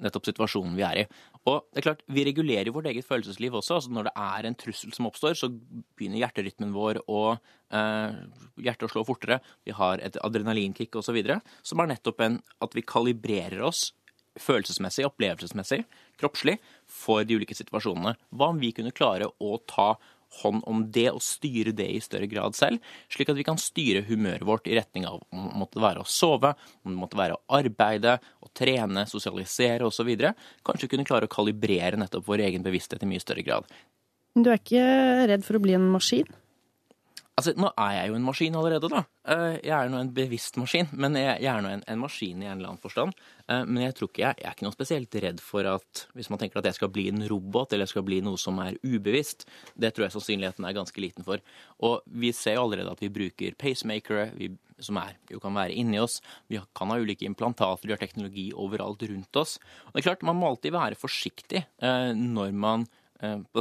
[0.01, 1.05] nettopp situasjonen vi er i.
[1.49, 3.75] Og det er klart, Vi regulerer vårt eget følelsesliv også.
[3.75, 5.49] altså Når det er en trussel som oppstår, så
[5.97, 7.37] begynner hjerterytmen vår å
[7.71, 8.19] eh,
[8.57, 9.39] hjertet å slå fortere.
[9.65, 11.17] Vi har et adrenalinkick osv.
[11.63, 13.91] Som er nettopp en at vi kalibrerer oss
[14.39, 15.83] følelsesmessig, opplevelsesmessig,
[16.19, 18.15] kroppslig, for de ulike situasjonene.
[18.31, 19.95] Hva om vi kunne klare å ta
[20.41, 24.03] hånd om det og styre det i større grad selv, slik at vi kan styre
[24.07, 26.53] humøret vårt i retning av om det måtte være å sove,
[26.85, 30.11] om det måtte være å arbeide, å trene, sosialisere osv.
[30.67, 33.67] Kanskje kunne klare å kalibrere nettopp vår egen bevissthet i mye større grad.
[34.35, 34.85] Du er ikke
[35.27, 36.29] redd for å bli en maskin?
[37.41, 38.99] Altså, Nå er jeg jo en maskin allerede, da.
[39.33, 42.45] Eh, jeg er nå en bevisst maskin, men jeg er nå en, en, maskin i
[42.45, 43.17] en eller annen forstand.
[43.49, 46.29] Eh, men jeg tror ikke jeg, jeg er ikke noe spesielt redd for at hvis
[46.29, 48.77] man tenker at jeg skal bli en robot, eller jeg skal bli noe som er
[48.85, 51.41] ubevisst, det tror jeg sannsynligheten er ganske liten for.
[51.81, 54.53] Og vi ser jo allerede at vi bruker pacemakere, vi,
[54.85, 56.19] som er, jo kan være inni oss.
[56.45, 59.57] Vi kan ha ulike implantater, vi har teknologi overalt rundt oss.
[59.89, 62.85] Og det er klart, Man må alltid være forsiktig eh, når man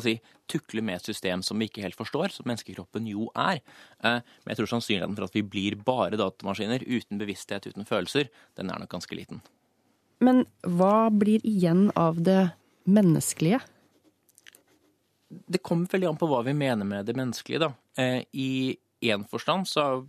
[0.02, 0.14] si,
[0.50, 3.60] tukle med et system som vi ikke helt forstår, som menneskekroppen jo er.
[4.02, 8.72] Men jeg tror sannsynligheten for at vi blir bare datamaskiner uten bevissthet, uten følelser, den
[8.72, 9.42] er nok ganske liten.
[10.20, 12.50] Men hva blir igjen av det
[12.90, 13.60] menneskelige?
[15.28, 17.70] Det kommer veldig an på hva vi mener med det menneskelige, da.
[18.32, 20.06] I én forstand så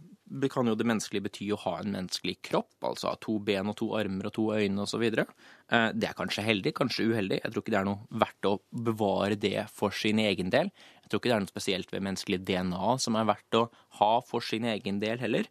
[0.51, 3.77] kan jo det menneskelige bety å ha en menneskelig kropp, altså ha to ben og
[3.79, 5.03] to armer og to øyne osv.
[5.03, 7.41] Eh, det er kanskje heldig, kanskje uheldig.
[7.41, 8.53] Jeg tror ikke det er noe verdt å
[8.87, 10.71] bevare det for sin egen del.
[11.03, 13.65] Jeg tror ikke det er noe spesielt ved menneskelig DNA som er verdt å
[13.99, 15.49] ha for sin egen del heller.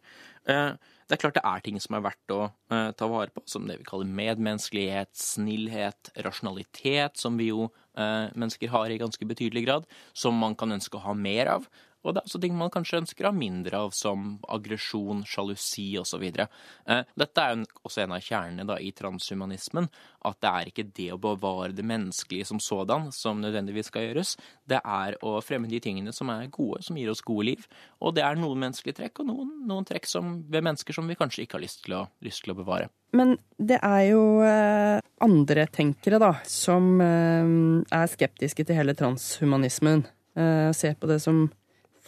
[0.49, 0.71] Eh,
[1.05, 3.67] det er klart det er ting som er verdt å eh, ta vare på, som
[3.69, 9.87] det vi kaller medmenneskelighet, snillhet, rasjonalitet, som vi jo mennesker har i ganske betydelig grad,
[10.15, 11.65] som man kan ønske å ha mer av.
[12.01, 15.87] Og det er også ting man kanskje ønsker å ha mindre av, som aggresjon, sjalusi
[16.01, 16.23] osv.
[16.25, 19.89] Eh, dette er jo også en av kjernene i transhumanismen.
[20.25, 24.33] At det er ikke det å bevare det menneskelige som sådan som nødvendigvis skal gjøres.
[24.69, 27.69] Det er å fremme de tingene som er gode, som gir oss gode liv.
[28.01, 31.19] Og det er noen menneskelige trekk, og noen, noen trekk som, ved mennesker som vi
[31.19, 32.89] kanskje ikke har lyst til å, lyst til å bevare.
[33.17, 37.55] Men det er jo eh, andre tenkere, da, som eh,
[37.93, 40.07] er skeptiske til hele transhumanismen.
[40.31, 41.41] Ser på det som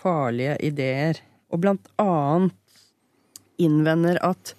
[0.04, 1.22] farlige ideer.
[1.54, 2.56] Og blant annet
[3.62, 4.56] innvender at,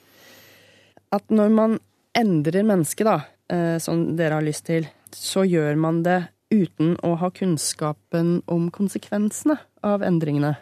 [1.14, 1.78] at når man
[2.16, 3.16] endrer mennesket, da,
[3.50, 6.20] eh, som dere har lyst til, så gjør man det
[6.54, 10.54] uten å ha kunnskapen om konsekvensene av endringene.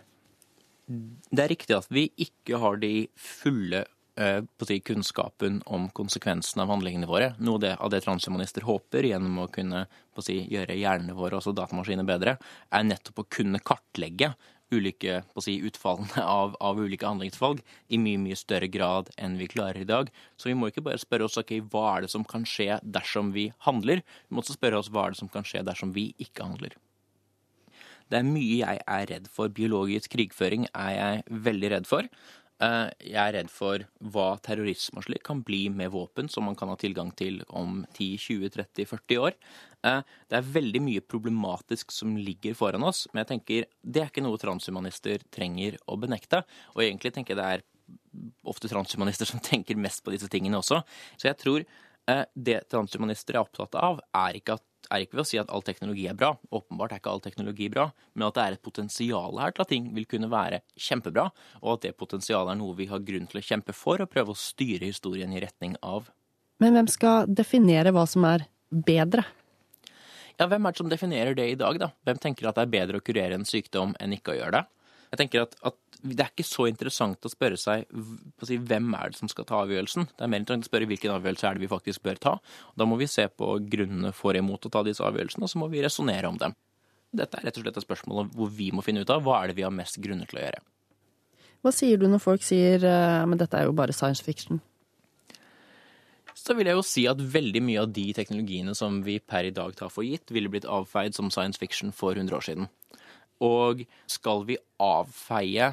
[0.86, 3.84] Det er riktig at vi ikke har de fulle
[4.18, 7.32] eh, si, kunnskapen om konsekvensene av handlingene våre.
[7.44, 9.84] Noe av det, transhumanister håper gjennom å kunne
[10.20, 12.36] si, gjøre hjernene våre, altså datamaskiner, bedre,
[12.72, 14.32] er nettopp å kunne kartlegge
[14.72, 19.38] ulike på å si, utfallene av, av, ulike handlingsvalg i mye mye større grad enn
[19.40, 20.12] vi klarer i dag.
[20.36, 23.34] Så vi må ikke bare spørre oss ok, hva er det som kan skje dersom
[23.36, 26.10] vi handler, vi må også spørre oss hva er det som kan skje dersom vi
[26.22, 26.76] ikke handler.
[28.12, 29.48] Det er mye jeg er redd for.
[29.48, 32.08] Biologisk krigføring er jeg veldig redd for.
[32.62, 33.82] Eh, jeg er redd for
[34.12, 39.22] hva terrorisme slik kan bli med våpen som man kan ha tilgang til om 10-20-30-40
[39.22, 39.38] år.
[39.86, 44.10] Eh, det er veldig mye problematisk som ligger foran oss, men jeg tenker det er
[44.10, 46.44] ikke noe transhumanister trenger å benekte.
[46.76, 47.64] Og egentlig tenker jeg det er
[48.48, 50.82] ofte transhumanister som tenker mest på disse tingene også.
[51.16, 55.22] Så jeg tror eh, det transhumanister er opptatt av, er ikke at er ikke ved
[55.22, 56.32] å si at all teknologi er bra.
[56.54, 59.70] Åpenbart er ikke all teknologi bra, men at det er et potensial her til at
[59.70, 61.28] ting vil kunne være kjempebra,
[61.62, 64.34] og at det potensialet er noe vi har grunn til å kjempe for og prøve
[64.34, 66.10] å styre historien i retning av.
[66.62, 69.24] Men hvem skal definere hva som er bedre?
[70.42, 71.92] Ja, hvem er det som definerer det i dag, da?
[72.02, 74.62] Hvem tenker at det er bedre å kurere en sykdom enn ikke å gjøre det?
[75.12, 78.88] Jeg tenker at, at det er ikke så interessant å spørre seg å si, hvem
[78.98, 80.08] er det som skal ta avgjørelsen.
[80.16, 82.32] Det er mer interessant å spørre hvilken avgjørelse er det vi faktisk bør ta.
[82.74, 85.62] Da må vi se på grunnene for og imot å ta disse avgjørelsene, og så
[85.62, 86.56] må vi resonnere om dem.
[87.22, 89.52] Dette er rett og slett et spørsmål hvor vi må finne ut av hva er
[89.52, 90.64] det vi har mest grunner til å gjøre.
[91.62, 94.58] Hva sier du når folk sier eh, men dette er jo bare science fiction?
[96.42, 99.54] Så vil jeg jo si at veldig mye av de teknologiene som vi per i
[99.54, 102.66] dag tar for gitt, ville blitt avfeid som science fiction for 100 år siden.
[103.42, 105.72] Og skal vi avfeie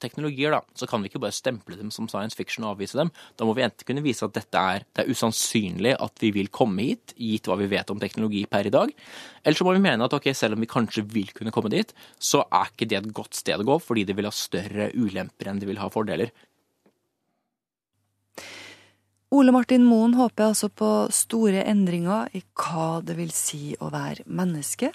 [0.00, 3.10] teknologier, da, så kan vi ikke bare stemple dem som science fiction og avvise dem.
[3.36, 6.48] Da må vi enten kunne vise at dette er, det er usannsynlig at vi vil
[6.52, 8.92] komme hit, gitt hva vi vet om teknologi per i dag.
[9.44, 11.92] Eller så må vi mene at ok, selv om vi kanskje vil kunne komme dit,
[12.16, 15.52] så er ikke det et godt sted å gå, fordi det vil ha større ulemper
[15.52, 16.32] enn det vil ha fordeler.
[19.30, 24.24] Ole Martin Moen håper altså på store endringer i hva det vil si å være
[24.26, 24.90] menneske.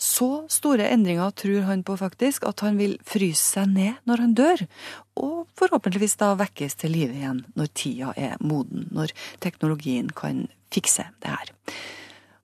[0.00, 4.32] Så store endringer tror han på faktisk at han vil fryse seg ned når han
[4.38, 4.64] dør,
[5.20, 9.12] og forhåpentligvis da vekkes til live igjen når tida er moden, når
[9.44, 11.52] teknologien kan fikse det her.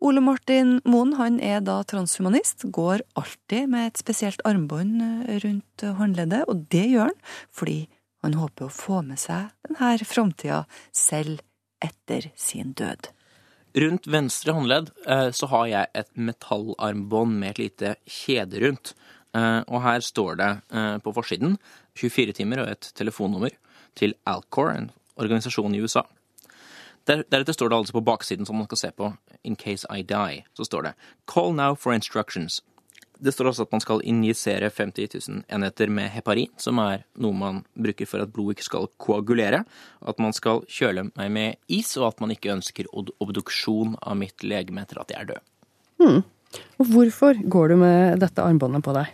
[0.04, 5.00] Ole Martin Moen han er da transhumanist, går alltid med et spesielt armbånd
[5.46, 7.20] rundt håndleddet, og det gjør han
[7.56, 7.78] fordi
[8.22, 10.62] han håper å få med seg denne framtida
[10.94, 11.42] selv
[11.82, 13.10] etter sin død.
[13.82, 18.92] Rundt venstre håndledd eh, så har jeg et metallarmbånd med et lite kjede rundt.
[19.32, 21.56] Eh, og her står det eh, på forsiden
[21.98, 23.56] 24 timer og et telefonnummer
[23.98, 26.04] til Alcor, en organisasjon i USA.
[27.08, 30.44] Deretter står det altså på baksiden, som man skal se på, In case I die,
[30.54, 30.92] så står det
[31.26, 32.60] Call now for instructions.
[33.22, 37.36] Det står også at man skal injisere 50 000 enheter med heparin, som er noe
[37.38, 39.62] man bruker for at blodet ikke skal koagulere.
[40.02, 44.42] At man skal kjøle meg med is, og at man ikke ønsker obduksjon av mitt
[44.42, 45.50] legeme etter at jeg er død.
[46.02, 46.22] Hmm.
[46.82, 49.12] Og hvorfor går du med dette armbåndet på deg?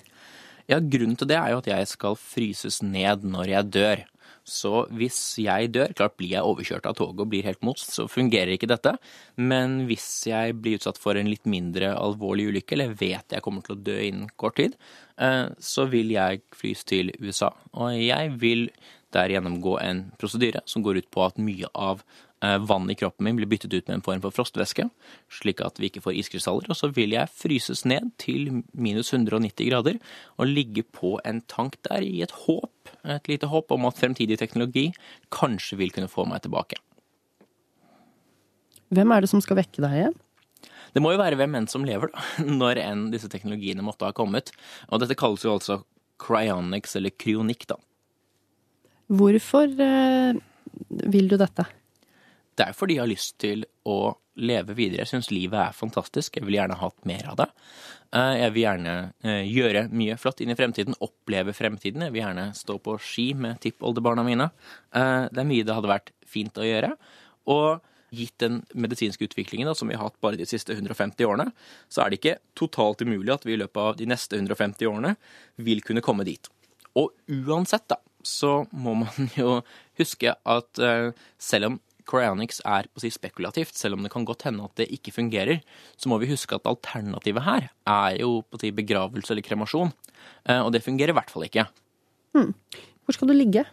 [0.69, 4.07] Ja, Grunnen til det er jo at jeg skal fryses ned når jeg dør.
[4.49, 8.09] Så hvis jeg dør, klart blir jeg overkjørt av toget og blir helt most, så
[8.11, 8.95] fungerer ikke dette.
[9.37, 13.67] Men hvis jeg blir utsatt for en litt mindre alvorlig ulykke, eller vet jeg kommer
[13.67, 14.79] til å dø innen kort tid,
[15.21, 17.53] eh, så vil jeg flys til USA.
[17.77, 18.71] Og jeg vil
[19.15, 22.03] der gjennomgå en prosedyre som går ut på at mye av
[22.41, 24.85] vann i kroppen min blir byttet ut med en form for frostvæske,
[25.41, 26.69] slik at vi ikke får iskrystaller.
[26.71, 29.99] Og så vil jeg fryses ned til minus 190 grader
[30.39, 34.39] og ligge på en tank der i et håp, et lite håp om at fremtidig
[34.39, 34.93] teknologi
[35.35, 36.79] kanskje vil kunne få meg tilbake.
[38.95, 40.17] Hvem er det som skal vekke deg igjen?
[40.95, 42.25] Det må jo være hvem enn som lever, da,
[42.63, 44.55] når enn disse teknologiene måtte ha kommet.
[44.89, 45.83] Og dette kalles jo altså
[46.19, 47.77] cryonics, eller kryonikk, da.
[49.09, 50.41] Hvorfor eh,
[51.13, 51.65] vil du dette?
[52.59, 55.03] Det er fordi jeg har lyst til å leve videre.
[55.05, 56.37] Jeg syns livet er fantastisk.
[56.39, 57.47] Jeg vil gjerne ha hatt mer av det.
[58.15, 62.07] Eh, Jeg vil gjerne eh, gjøre mye flott inn i fremtiden, oppleve fremtiden.
[62.07, 64.51] Jeg vil gjerne stå på ski med tippoldebarna mine.
[64.95, 66.93] Eh, Det er mye det hadde vært fint å gjøre.
[67.51, 67.81] Og
[68.15, 71.51] gitt den medisinske utviklingen da, som vi har hatt bare de siste 150 årene,
[71.93, 75.17] så er det ikke totalt umulig at vi i løpet av de neste 150 årene
[75.61, 76.49] vil kunne komme dit.
[76.97, 79.59] Og uansett, da, så må man jo
[80.01, 80.81] huske at
[81.39, 81.77] selv om
[82.09, 85.15] cryonics er på å si spekulativt, selv om det kan godt hende at det ikke
[85.15, 85.61] fungerer,
[86.01, 89.93] så må vi huske at alternativet her er jo på å si begravelse eller kremasjon.
[90.49, 91.69] Eh, og det fungerer i hvert fall ikke.
[92.35, 93.65] Hvor skal du ligge?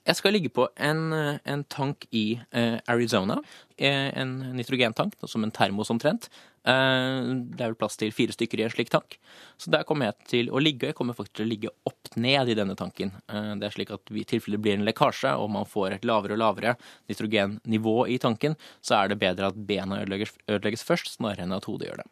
[0.00, 3.40] Jeg skal ligge på en, eh, en tank i eh, Arizona.
[3.80, 6.28] En nitrogentank, som en termos omtrent.
[6.60, 7.20] Eh,
[7.56, 9.16] det er vel plass til fire stykker i en slik tank.
[9.60, 10.90] Så der kommer jeg til å ligge.
[10.90, 13.14] Jeg kommer faktisk til å ligge opp ned i denne tanken.
[13.32, 16.08] Eh, det er slik at i tilfelle det blir en lekkasje, og man får et
[16.08, 16.76] lavere og lavere
[17.10, 21.68] nitrogennivå i tanken, så er det bedre at bena ødelegges, ødelegges først, snarere enn at
[21.70, 22.10] hodet gjør det.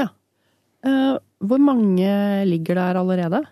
[0.00, 0.06] Ja.
[1.44, 2.10] hvor mange
[2.48, 3.42] ligger der allerede?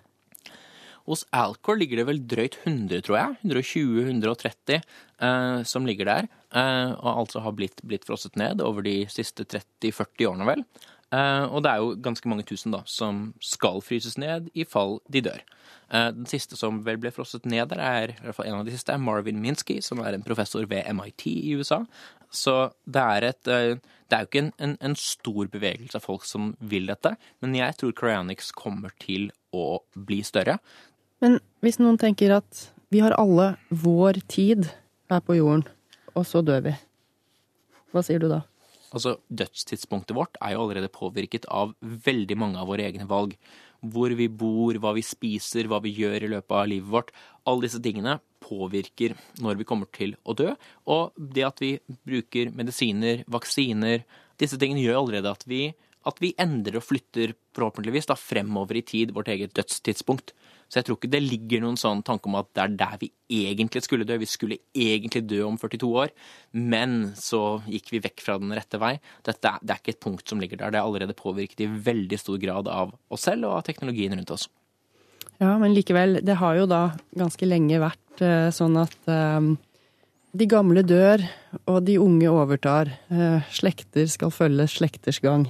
[1.08, 3.38] Hos Alcor ligger det vel drøyt 100, tror jeg.
[3.48, 6.28] 120-130 eh, som ligger der.
[6.52, 10.64] Eh, og altså har blitt, blitt frosset ned over de siste 30-40 årene, vel.
[11.08, 14.98] Eh, og det er jo ganske mange tusen da, som skal fryses ned i fall
[15.08, 15.44] de dør.
[15.88, 18.68] Eh, den siste som vel ble frosset ned der, er i hvert fall en av
[18.68, 21.80] de siste, er Marvin Minsky, som er en professor ved MIT i USA.
[22.28, 23.78] Så det er et eh,
[24.08, 27.10] Det er jo ikke en, en, en stor bevegelse av folk som vil dette,
[27.44, 30.58] men jeg tror cryonics kommer til å bli større.
[31.22, 34.68] Men hvis noen tenker at vi har alle vår tid
[35.10, 35.64] her på jorden,
[36.14, 36.74] og så dør vi,
[37.92, 38.42] hva sier du da?
[38.88, 43.34] Altså, Dødstidspunktet vårt er jo allerede påvirket av veldig mange av våre egne valg.
[43.84, 47.12] Hvor vi bor, hva vi spiser, hva vi gjør i løpet av livet vårt.
[47.46, 49.14] Alle disse tingene påvirker
[49.44, 50.54] når vi kommer til å dø.
[50.88, 51.74] Og det at vi
[52.08, 54.06] bruker medisiner, vaksiner
[54.38, 55.72] Disse tingene gjør allerede at vi,
[56.06, 60.30] at vi endrer og flytter forhåpentligvis da fremover i tid vårt eget dødstidspunkt.
[60.68, 63.08] Så jeg tror ikke det ligger noen sånn tanke om at det er der vi
[63.48, 64.18] egentlig skulle dø.
[64.20, 66.12] Vi skulle egentlig dø om 42 år,
[66.52, 68.98] men så gikk vi vekk fra den rette vei.
[69.24, 70.74] Dette, det er ikke et punkt som ligger der.
[70.74, 74.34] Det er allerede påvirket i veldig stor grad av oss selv og av teknologien rundt
[74.36, 74.48] oss.
[75.38, 76.82] Ja, men likevel, det har jo da
[77.16, 79.52] ganske lenge vært eh, sånn at eh,
[80.36, 81.22] de gamle dør,
[81.70, 82.90] og de unge overtar.
[83.08, 85.48] Uh, slekter skal følge slekters gang.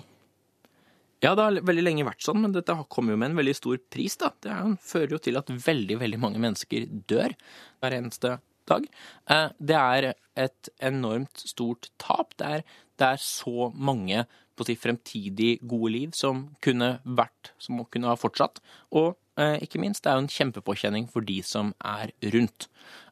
[1.25, 3.79] Ja, det har veldig lenge vært sånn, men dette kommer jo med en veldig stor
[3.91, 4.31] pris, da.
[4.45, 7.35] Det er, fører jo til at veldig, veldig mange mennesker dør
[7.83, 8.37] hver eneste
[8.71, 8.87] dag.
[9.27, 12.37] Eh, Det er et enormt stort tap.
[12.39, 12.63] Det er,
[13.01, 14.27] det er så mange
[14.63, 18.63] si, fremtidig gode liv som kunne vært, som kunne ha fortsatt.
[18.95, 22.69] Og eh, ikke minst, det er jo en kjempepåkjenning for de som er rundt.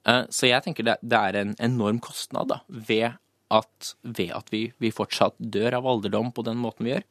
[0.07, 3.19] Eh, Så jeg tenker det, det er en enorm kostnad da, ved
[3.51, 7.07] at, ved at vi, vi fortsatt dør av alderdom på den måten vi gjør.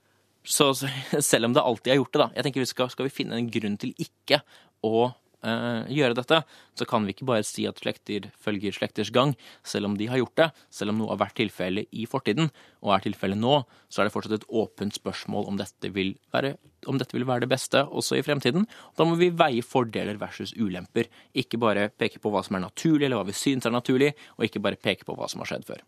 [0.45, 0.71] Så
[1.31, 3.37] selv om det alltid har gjort det, da jeg tenker vi skal, skal vi finne
[3.39, 4.41] en grunn til ikke
[4.85, 5.07] å
[5.45, 6.41] eh, gjøre dette,
[6.77, 9.33] så kan vi ikke bare si at slekter følger slekters gang,
[9.65, 10.47] selv om de har gjort det.
[10.73, 12.51] Selv om noe har vært tilfelle i fortiden,
[12.85, 13.57] og er tilfelle nå,
[13.89, 17.51] så er det fortsatt et åpent spørsmål om dette vil være, dette vil være det
[17.55, 18.69] beste også i fremtiden.
[18.97, 21.09] Da må vi veie fordeler versus ulemper.
[21.33, 24.47] Ikke bare peke på hva som er naturlig, eller hva vi syns er naturlig, og
[24.47, 25.85] ikke bare peke på hva som har skjedd før.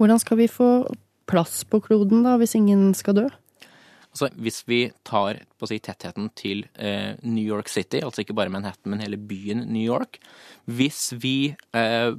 [0.00, 0.70] Hvordan skal vi få
[1.30, 3.28] plass på kloden da, hvis ingen skal dø?
[4.10, 8.34] Altså, hvis vi tar på å si, tettheten til eh, New York City, altså ikke
[8.34, 10.18] bare Manhattan, men hele byen New York
[10.66, 12.10] Hvis vi, eh,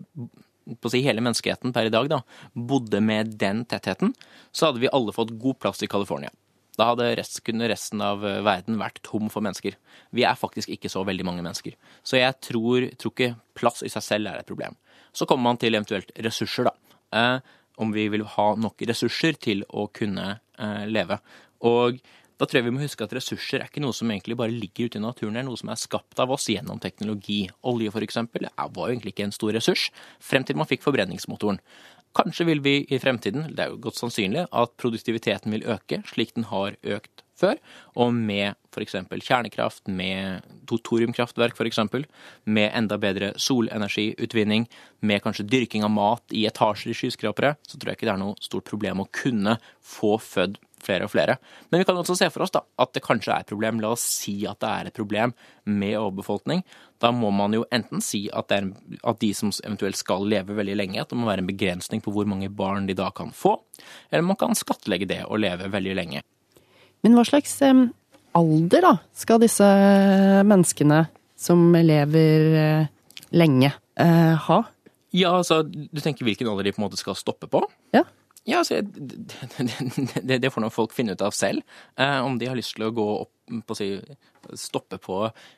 [0.72, 2.22] på å si hele menneskeheten per i dag, da,
[2.56, 4.16] bodde med den tettheten,
[4.56, 6.32] så hadde vi alle fått god plass i California.
[6.80, 9.76] Da rest, kunne resten av eh, verden vært tom for mennesker.
[10.16, 11.76] Vi er faktisk ikke så veldig mange mennesker.
[12.08, 14.78] Så jeg tror, tror ikke plass i seg selv er et problem.
[15.12, 16.96] Så kommer man til eventuelt ressurser, da.
[17.12, 21.18] Eh, om vi vil ha nok ressurser til å kunne eh, leve.
[21.68, 22.02] Og
[22.42, 24.90] da tror jeg vi må huske at ressurser er ikke noe som egentlig bare ligger
[24.90, 27.44] ute i naturen, det er noe som er skapt av oss gjennom teknologi.
[27.70, 31.60] Olje er- var jo egentlig ikke en stor ressurs, frem til man fikk forbrenningsmotoren.
[32.16, 36.34] Kanskje vil vi i fremtiden, det er jo godt sannsynlig, at produktiviteten vil øke slik
[36.34, 37.56] den har økt før,
[37.96, 38.96] og med f.eks.
[39.22, 41.80] kjernekraft, med thoriumkraftverk f.eks.,
[42.46, 44.68] med enda bedre solenergiutvinning,
[45.02, 48.24] med kanskje dyrking av mat i etasjer i skyskrapere, så tror jeg ikke det er
[48.26, 51.38] noe stort problem å kunne få født flere og flere.
[51.70, 53.82] Men vi kan også se for oss da, at det kanskje er et problem.
[53.84, 55.36] La oss si at det er et problem
[55.70, 56.64] med overbefolkning.
[57.02, 58.68] Da må man jo enten si at, det er,
[59.10, 62.14] at de som eventuelt skal leve veldig lenge, at det må være en begrensning på
[62.14, 63.56] hvor mange barn de da kan få,
[64.12, 66.22] eller man kan skattlegge det og leve veldig lenge.
[67.02, 69.66] Men hva slags alder da skal disse
[70.48, 71.06] menneskene
[71.42, 72.92] som lever eh,
[73.34, 74.60] lenge, eh, ha?
[75.12, 77.64] Ja, altså, du tenker hvilken alder de på en måte skal stoppe på?
[77.96, 78.06] Ja.
[78.50, 81.62] Ja, altså, det, det, det får nå folk finne ut av selv.
[82.00, 83.36] Eh, om de har lyst til å gå opp
[83.68, 83.88] på si
[84.58, 85.18] stoppe på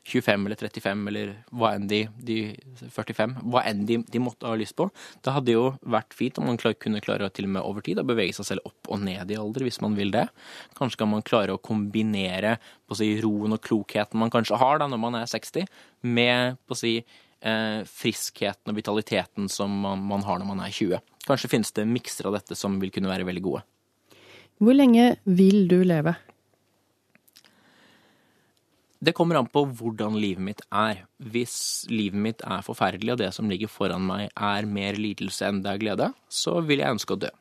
[0.09, 2.37] 25 eller 35 eller hva enn de, de
[2.91, 4.89] 45, hva enn de, de, måtte ha lyst på.
[5.23, 8.01] Det hadde jo vært fint om man klar, kunne klare til og med over tid
[8.01, 10.25] å bevege seg selv opp og ned i alder, hvis man vil det.
[10.79, 12.57] Kanskje kan man klare å kombinere
[12.89, 15.69] på si, roen og klokheten man kanskje har da når man er 60,
[16.03, 16.97] med på si
[17.43, 21.01] eh, friskheten og vitaliteten som man, man har når man er 20.
[21.27, 23.63] Kanskje finnes det mikser av dette som vil kunne være veldig gode.
[24.63, 26.15] Hvor lenge vil du leve?
[29.03, 31.01] Det kommer an på hvordan livet mitt er.
[31.19, 35.59] Hvis livet mitt er forferdelig, og det som ligger foran meg er mer lidelse enn
[35.65, 37.31] det er glede, så vil jeg ønske å dø.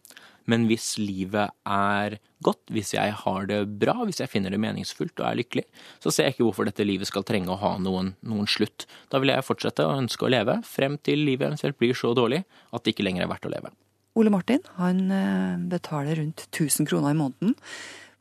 [0.51, 5.15] Men hvis livet er godt, hvis jeg har det bra, hvis jeg finner det meningsfullt
[5.21, 5.65] og er lykkelig,
[6.03, 8.87] så ser jeg ikke hvorfor dette livet skal trenge å ha noen, noen slutt.
[9.13, 12.43] Da vil jeg fortsette å ønske å leve, frem til livet eventuelt blir så dårlig
[12.73, 13.73] at det ikke lenger er verdt å leve.
[14.19, 17.55] Ole Martin han eh, betaler rundt 1000 kroner i måneden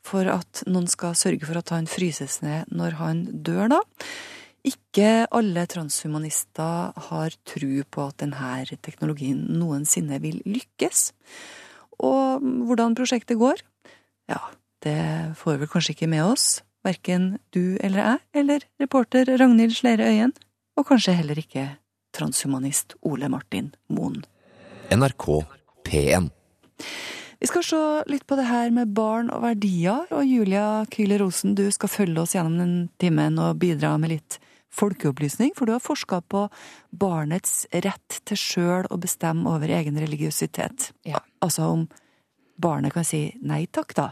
[0.02, 3.82] for at noen skal sørge for at han fryses ned når han dør, da.
[4.66, 11.10] Ikke alle transhumanister har tru på at denne teknologien noensinne vil lykkes.
[12.02, 13.62] Og hvordan prosjektet går,
[14.30, 14.40] ja,
[14.82, 14.98] det
[15.38, 16.60] får vi kanskje ikke med oss.
[16.82, 20.34] Verken du eller jeg, eller reporter Ragnhild Slere Øyen,
[20.74, 21.68] og kanskje heller ikke
[22.12, 24.24] transhumanist Ole Martin Moen.
[24.90, 25.28] NRK
[25.86, 26.32] P1
[27.42, 31.56] vi skal se litt på det her med barn og verdier, og Julia Kyhler Rosen,
[31.58, 34.36] du skal følge oss gjennom den timen og bidra med litt
[34.72, 36.46] folkeopplysning, for du har forska på
[36.90, 40.90] barnets rett til sjøl å bestemme over egen religiøsitet.
[41.08, 41.20] Ja.
[41.44, 41.86] Altså om
[42.62, 44.08] barnet kan si nei takk, da,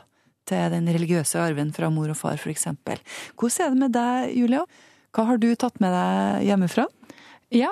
[0.48, 3.00] til den religiøse arven fra mor og far, for eksempel.
[3.40, 4.64] Hvordan er det med deg, Julia?
[5.11, 6.86] Hva har du tatt med deg hjemmefra?
[7.51, 7.70] Ja,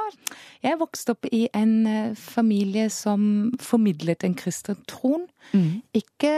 [0.64, 5.28] jeg vokste opp i en eh, familie som formidlet en kristen tron.
[5.52, 5.84] Mm.
[5.94, 6.32] Ikke,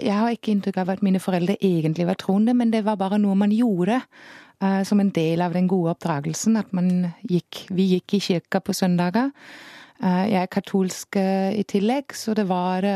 [0.00, 3.20] jeg har ikke inntrykk av at mine foreldre egentlig var troende, men det var bare
[3.20, 6.56] noe man gjorde uh, som en del av den gode oppdragelsen.
[6.56, 9.28] At man gikk, vi gikk i kirka på søndager.
[10.00, 12.88] Uh, jeg er katolsk uh, i tillegg, så det var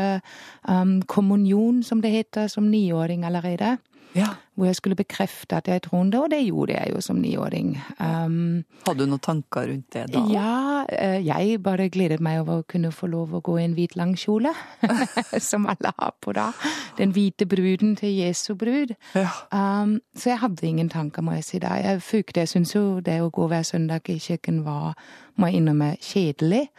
[0.65, 3.75] um, kommunion, som det heter, som niåring allerede.
[4.15, 4.27] Ja.
[4.55, 7.73] Hvor jeg skulle bekrefte at jeg troende, og det gjorde jeg jo som niåring.
[7.99, 10.21] Um, Hadde du noen tanker rundt det da?
[10.31, 13.75] Ja, eh, jeg bare gledet meg over å kunne få lov å gå i en
[13.75, 14.53] hvit lang kjole.
[15.49, 16.47] som alle har på da.
[16.95, 18.95] Den hvite bruden til Jesu brud.
[19.17, 19.33] Ja.
[19.51, 21.75] Um, så jeg hadde ingen tanker, må jeg si da.
[21.83, 24.95] Jeg fukte, jeg syns jo det å gå hver søndag i kirken var,
[25.35, 26.69] må jeg innrømme, kjedelig.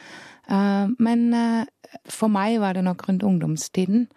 [0.48, 1.68] Uh, men uh,
[2.08, 4.08] for meg var det nok rundt ungdomstiden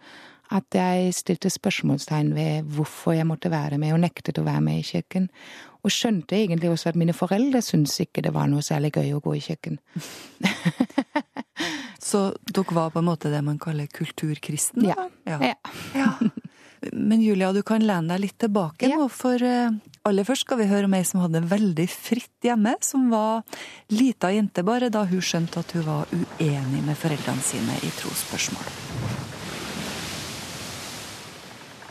[0.49, 4.81] at jeg stilte spørsmålstegn ved hvorfor jeg måtte være med, og nektet å være med
[4.81, 5.29] i kirken.
[5.85, 9.21] Og skjønte egentlig også at mine foreldre syntes ikke det var noe særlig gøy å
[9.23, 9.79] gå i kirken.
[12.09, 14.87] Så dere var på en måte det man kaller kulturkristen?
[14.87, 15.09] Ja.
[15.23, 15.53] ja.
[15.93, 16.13] ja.
[16.91, 19.73] Men Julia, du kan lene deg litt tilbake nå, for eh,
[20.07, 23.43] aller først skal vi høre om ei som hadde veldig fritt hjemme, som var
[23.91, 29.28] lita jente bare da hun skjønte at hun var uenig med foreldrene sine i trosspørsmål.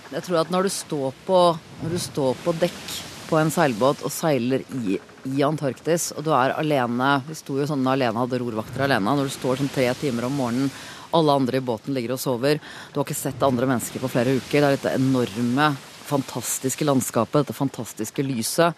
[0.08, 1.38] Jeg tror at når du står på,
[1.84, 2.84] du står på dekk
[3.28, 4.96] på en seilbåt og seiler i,
[5.28, 9.12] i, Antarktis, og du er alene Vi sto jo sånn alene, hadde rorvakter alene.
[9.18, 10.72] Når du står sånn tre timer om morgenen,
[11.12, 12.60] alle andre i båten ligger og sover,
[12.92, 15.70] du har ikke sett andre mennesker på flere uker, det er dette enorme,
[16.08, 18.76] fantastiske landskapet, dette fantastiske lyset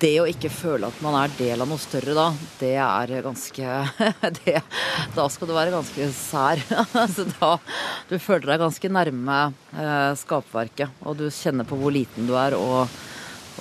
[0.00, 2.26] det å ikke føle at man er del av noe større da,
[2.60, 3.76] det er ganske
[4.40, 4.56] det,
[5.16, 6.60] Da skal du være ganske sær.
[7.02, 7.54] altså da,
[8.10, 9.38] du føler deg ganske nærme
[9.72, 12.90] eh, skapverket, og du kjenner på hvor liten du er, og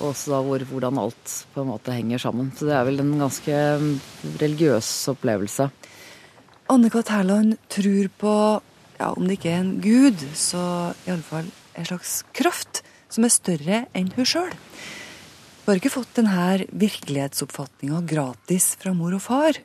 [0.03, 2.51] også hvor, hvordan alt på en måte henger sammen.
[2.55, 3.55] Så det er vel en ganske
[4.39, 5.69] religiøs opplevelse.
[6.69, 7.09] Anne-Kat.
[7.09, 8.33] Herland tror på,
[8.99, 10.61] ja, om det ikke er en gud, så
[11.07, 11.49] iallfall
[11.79, 14.53] en slags kraft som er større enn hun sjøl.
[15.69, 19.59] Hun har ikke fått denne virkelighetsoppfatninga gratis fra mor og far.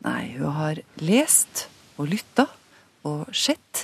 [0.00, 1.66] Nei, hun har lest
[2.00, 2.46] og lytta
[3.04, 3.82] og sett,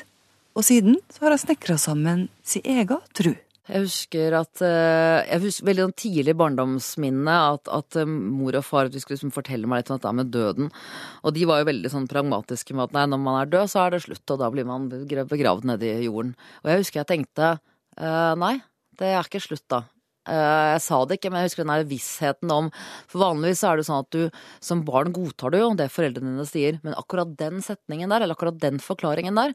[0.56, 3.34] og siden så har hun snekra sammen sin egen tru.
[3.68, 8.64] Jeg husker at eh, Jeg husker veldig sånn tidlig barndomsminne at, at, eh, mor og
[8.64, 10.72] far skulle liksom fortelle meg litt om dette med døden.
[11.20, 13.84] Og de var jo veldig sånn pragmatiske med at nei, når man er død, så
[13.84, 16.32] er det slutt, og da blir man begravd nedi jorden.
[16.64, 18.56] Og jeg husker jeg tenkte eh, nei,
[18.96, 19.84] det er ikke slutt da.
[20.30, 22.70] Eh, jeg sa det ikke, men jeg husker den der vissheten om
[23.10, 26.48] For vanligvis er det sånn at du som barn godtar du jo det foreldrene dine
[26.48, 29.54] sier, men akkurat den setningen der, eller akkurat den forklaringen der,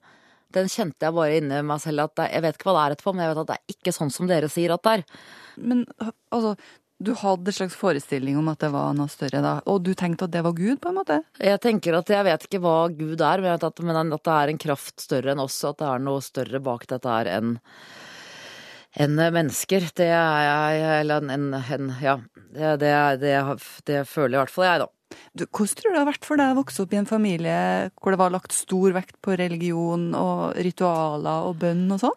[0.56, 3.14] den kjente jeg bare inni meg selv at jeg vet ikke hva det er etterpå,
[3.16, 5.06] men jeg vet at det er ikke sånn som dere sier at det er.
[5.58, 5.86] Men
[6.30, 6.56] altså,
[6.96, 10.30] Du hadde en slags forestilling om at det var noe større da, og du tenkte
[10.30, 11.18] at det var Gud, på en måte?
[11.44, 14.52] Jeg tenker at jeg vet ikke hva Gud er, men at, men at det er
[14.54, 17.58] en kraft større enn oss, at det er noe større bak dette her enn
[18.96, 19.90] enn mennesker.
[19.96, 22.20] Det er jeg Eller en, en Ja.
[22.56, 23.34] Det, det, det,
[23.84, 24.92] det føler i hvert fall jeg, da.
[25.36, 27.58] Du, hvordan tror du det har vært for deg å vokse opp i en familie
[28.00, 32.16] hvor det var lagt stor vekt på religion og ritualer og bønn og sånn?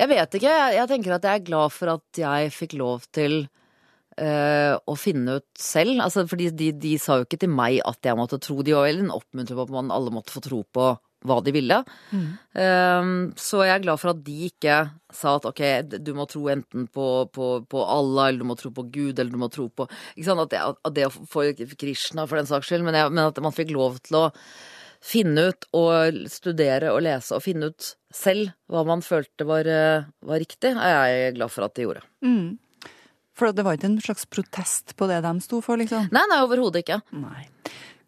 [0.00, 0.54] Jeg vet ikke.
[0.54, 4.96] Jeg, jeg, tenker at jeg er glad for at jeg fikk lov til uh, å
[4.98, 6.00] finne ut selv.
[6.04, 8.60] Altså, fordi de, de, sa jo ikke til meg at jeg måtte tro.
[8.64, 10.90] De var veldig oppmuntret på at man alle måtte få tro på
[11.24, 11.78] hva de ville.
[12.12, 12.26] Mm.
[12.60, 14.76] Um, så jeg er glad for at de ikke
[15.14, 15.62] sa at ok,
[15.96, 19.32] du må tro enten på, på, på Allah, eller du må tro på Gud, eller
[19.32, 22.68] du må tro på Ikke sant, at det, at det for Krishna, for den saks
[22.68, 24.26] skyld, men, jeg, men, at man fikk lov til å
[25.04, 29.68] finne ut og studere og lese og finne ut selv hva man følte var,
[30.24, 32.04] var riktig, er jeg glad for at de gjorde.
[32.24, 32.54] Mm.
[33.34, 36.06] For det var ikke en slags protest på det de sto for, liksom?
[36.14, 37.00] Nei, nei, overhodet ikke.
[37.18, 37.48] Nei.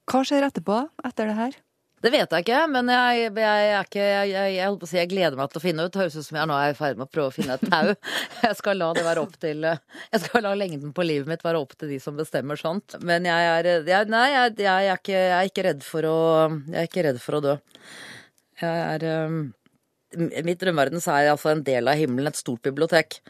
[0.07, 1.57] Hva skjer etterpå, etter det her?
[2.05, 5.61] Det vet jeg ikke, men jeg, jeg, jeg, ikke, jeg, si, jeg, gleder meg til
[5.61, 5.92] å finne ut.
[5.94, 7.64] Det høres ut som jeg nå er i ferd med å prøve å finne et
[7.64, 7.94] tau.
[8.47, 11.62] Jeg skal la det være opp til Jeg skal la lengden på livet mitt være
[11.64, 12.99] opp til de som bestemmer sånt.
[13.01, 13.70] Men jeg er
[14.12, 16.18] Nei, jeg, er ikke, jeg er ikke redd for å
[16.68, 17.57] Jeg er ikke redd for å dø.
[18.61, 19.40] Jeg er um,
[20.16, 23.22] Mitt drømmeverden så er altså en del av himmelen et stort bibliotek.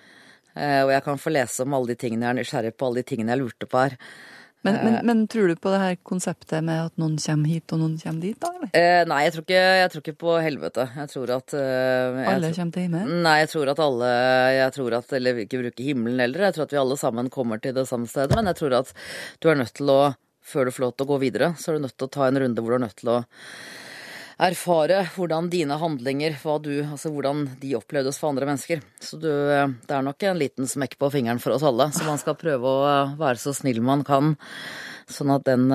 [0.59, 3.05] Uh, og jeg kan få lese om alle de tingene jeg er nysgjerrig på, alle
[3.05, 3.97] de tingene jeg lurte på her.
[4.67, 5.05] Men, men, eh.
[5.07, 8.25] men, tror du på det her konseptet med at noen kommer hit og noen kommer
[8.25, 8.51] dit, da?
[8.53, 8.73] eller?
[8.77, 10.89] Eh, nei, jeg tror, ikke, jeg tror, ikke, på helvete.
[10.99, 13.17] Jeg tror at eh, jeg Alle kommer til himmelen?
[13.27, 14.13] Nei, jeg tror at alle
[14.57, 16.47] jeg tror at, Eller ikke bruke himmelen heller.
[16.49, 18.37] Jeg tror at vi alle sammen kommer til det samme stedet.
[18.37, 18.95] Men jeg tror at
[19.41, 20.01] du er nødt til å,
[20.47, 22.29] før du får lov til å gå videre, så er du nødt til å ta
[22.29, 23.21] en runde hvor du er nødt til å
[24.37, 28.83] erfare hvordan dine handlinger, du, altså hvordan de opplevdes for andre mennesker.
[29.01, 32.21] Så du, det er nok en liten smekk på fingeren for oss alle, så man
[32.21, 34.35] skal prøve å være så snill man kan.
[35.09, 35.71] Sånn at den,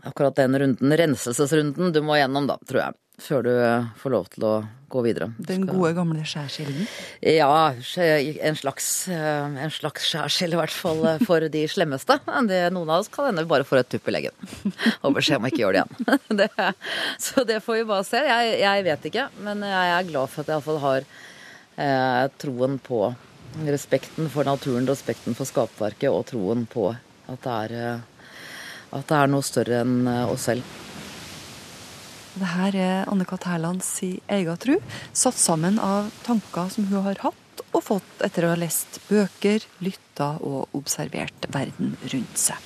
[0.00, 4.28] akkurat den runden, renselsesrunden du må gjennom, da, tror jeg før du eh, får lov
[4.34, 4.54] til å
[4.90, 5.30] gå videre.
[5.38, 6.86] Den gode, gamle skjærsilden?
[7.22, 12.18] Ja, en slags, eh, en slags skjærsild i hvert fall eh, for de slemmeste.
[12.50, 14.34] Det, noen av oss kan hende vi bare får et tupp i leggen
[15.04, 16.22] og beskjed om å ikke gjøre det igjen.
[16.40, 16.68] Det,
[17.20, 18.22] så det får vi bare se.
[18.26, 22.78] Jeg, jeg, vet ikke, men jeg er glad for at jeg iallfall har eh, troen
[22.82, 23.02] på
[23.66, 27.98] respekten for naturen, respekten for skapverket og troen på at det er,
[28.96, 30.79] at det er noe større enn oss selv.
[32.40, 33.44] Det her er Anne-Kat.
[33.50, 34.78] Hærlands egen tru,
[35.12, 39.66] satt sammen av tanker som hun har hatt og fått etter å ha lest bøker,
[39.84, 42.56] lytta og observert verden rundt seg.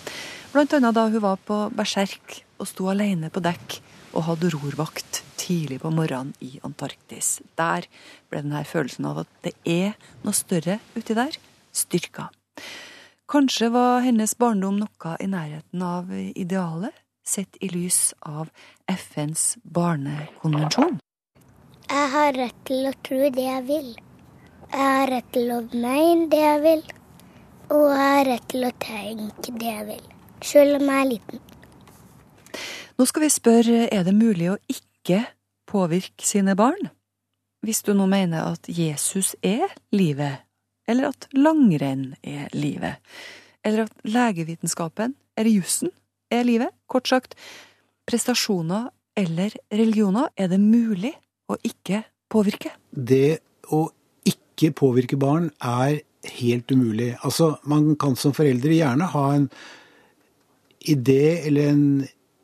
[0.55, 3.81] Blant annet da hun var på berserk og sto alene på dekk
[4.15, 7.41] og hadde rorvakt tidlig på morgenen i Antarktis.
[7.59, 7.91] Der
[8.31, 11.35] ble denne følelsen av at det er noe større uti der,
[11.75, 12.31] styrka.
[13.27, 16.95] Kanskje var hennes barndom noe i nærheten av idealet?
[17.27, 18.51] Sett i lys av
[18.91, 20.99] FNs barnekonvensjon?
[21.89, 23.91] Jeg har rett til å tro det jeg vil.
[24.71, 26.85] Jeg har rett til å mene det jeg vil.
[27.75, 30.05] Og jeg har rett til å tenke det jeg vil.
[30.45, 31.43] Selv om jeg er liten.
[32.95, 35.25] Nå skal vi spørre er det mulig å ikke
[35.71, 36.93] påvirke sine barn?
[37.65, 40.45] Hvis du nå mener at Jesus er livet,
[40.87, 43.01] eller at langrenn er livet,
[43.65, 45.91] eller at legevitenskapen er jussen,
[46.35, 46.75] er livet?
[46.91, 47.37] Kort sagt,
[48.09, 51.15] prestasjoner eller religioner, er det mulig
[51.51, 52.75] å ikke påvirke?
[52.91, 53.39] Det
[53.73, 53.87] å
[54.27, 56.01] ikke påvirke barn er
[56.41, 57.15] helt umulig.
[57.23, 59.49] Altså, man kan som foreldre gjerne ha en
[60.85, 61.87] idé eller en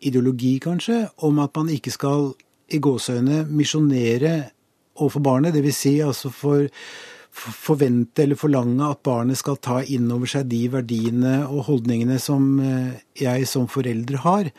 [0.01, 2.31] ideologi, kanskje, om at man ikke skal
[2.71, 4.35] i gåseøyne misjonere
[5.01, 5.57] overfor barnet.
[5.57, 5.81] Dvs.
[5.83, 6.69] Si, altså for
[7.31, 12.59] forvente eller forlange at barnet skal ta inn over seg de verdiene og holdningene som
[12.61, 14.51] eh, jeg som forelder har.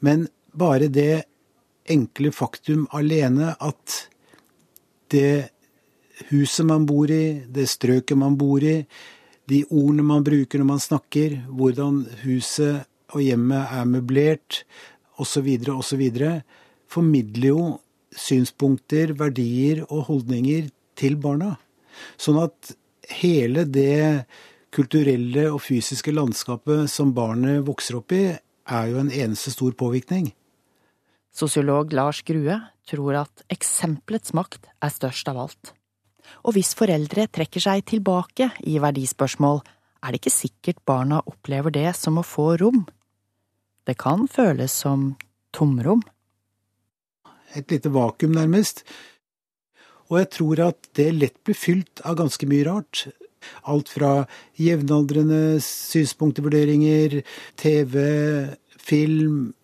[0.00, 1.24] Men bare det
[1.90, 3.98] enkle faktum alene at
[5.12, 5.50] det
[6.30, 8.82] huset man bor i, det strøket man bor i,
[9.50, 14.62] de ordene man bruker når man snakker, hvordan huset og hjemmet er møblert,
[15.20, 16.04] osv., osv.,
[16.92, 17.64] formidler jo
[18.16, 21.56] synspunkter, verdier og holdninger til barna.
[22.20, 22.74] Sånn at
[23.22, 24.24] hele det
[24.72, 28.24] kulturelle og fysiske landskapet som barnet vokser opp i,
[28.62, 30.30] er jo en eneste stor påvirkning.
[31.32, 35.72] Sosiolog Lars Grue tror at eksempelets makt er størst av alt.
[36.46, 39.62] Og hvis foreldre trekker seg tilbake i verdispørsmål,
[40.02, 42.84] er det ikke sikkert barna opplever det som å få rom.
[43.86, 45.12] Det kan føles som
[45.54, 46.02] tomrom.
[47.54, 48.84] Et lite vakuum, nærmest.
[50.12, 53.06] Og jeg tror at det lett blir fylt av ganske mye rart.
[53.64, 54.26] Alt fra
[54.60, 57.22] jevnaldrende synspunktvurderinger,
[57.58, 57.96] TV,
[58.76, 59.54] film,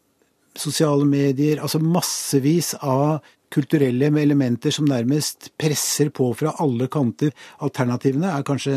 [0.58, 3.20] sosiale medier, altså massevis av
[3.52, 7.30] kulturelle elementer som nærmest presser på fra alle kanter.
[7.64, 8.74] Alternativene er kanskje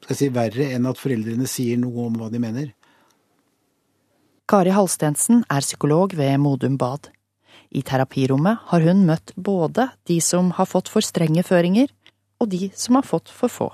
[0.00, 2.70] skal jeg si, verre enn at foreldrene sier noe om hva de mener.
[4.50, 7.12] Kari Halstensen er psykolog ved Modum Bad.
[7.70, 11.90] I terapirommet har hun møtt både de som har fått for strenge føringer,
[12.40, 13.68] og de som har fått for få.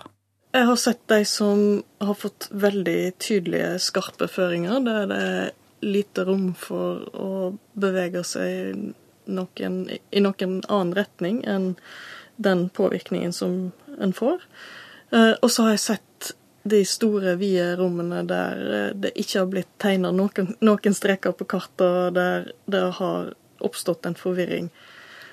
[0.57, 1.63] Jeg har sett de som
[2.01, 5.51] har fått veldig tydelige, skarpe føringer, der det er
[5.85, 7.31] lite rom for å
[7.77, 8.93] bevege seg
[9.27, 11.75] noen, i noen annen retning enn
[12.37, 14.45] den påvirkningen som en får.
[15.13, 16.33] Eh, og så har jeg sett
[16.67, 21.47] de store, vide rommene der eh, det ikke har blitt tegna noen, noen, streker på
[21.49, 23.35] kartet, der det har
[23.65, 24.71] oppstått en forvirring.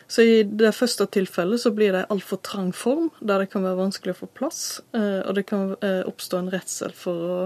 [0.07, 3.79] Så i det første tilfellet så blir det altfor trang form, der det kan være
[3.79, 4.81] vanskelig å få plass.
[4.93, 7.39] Eh, og det kan oppstå en redsel for å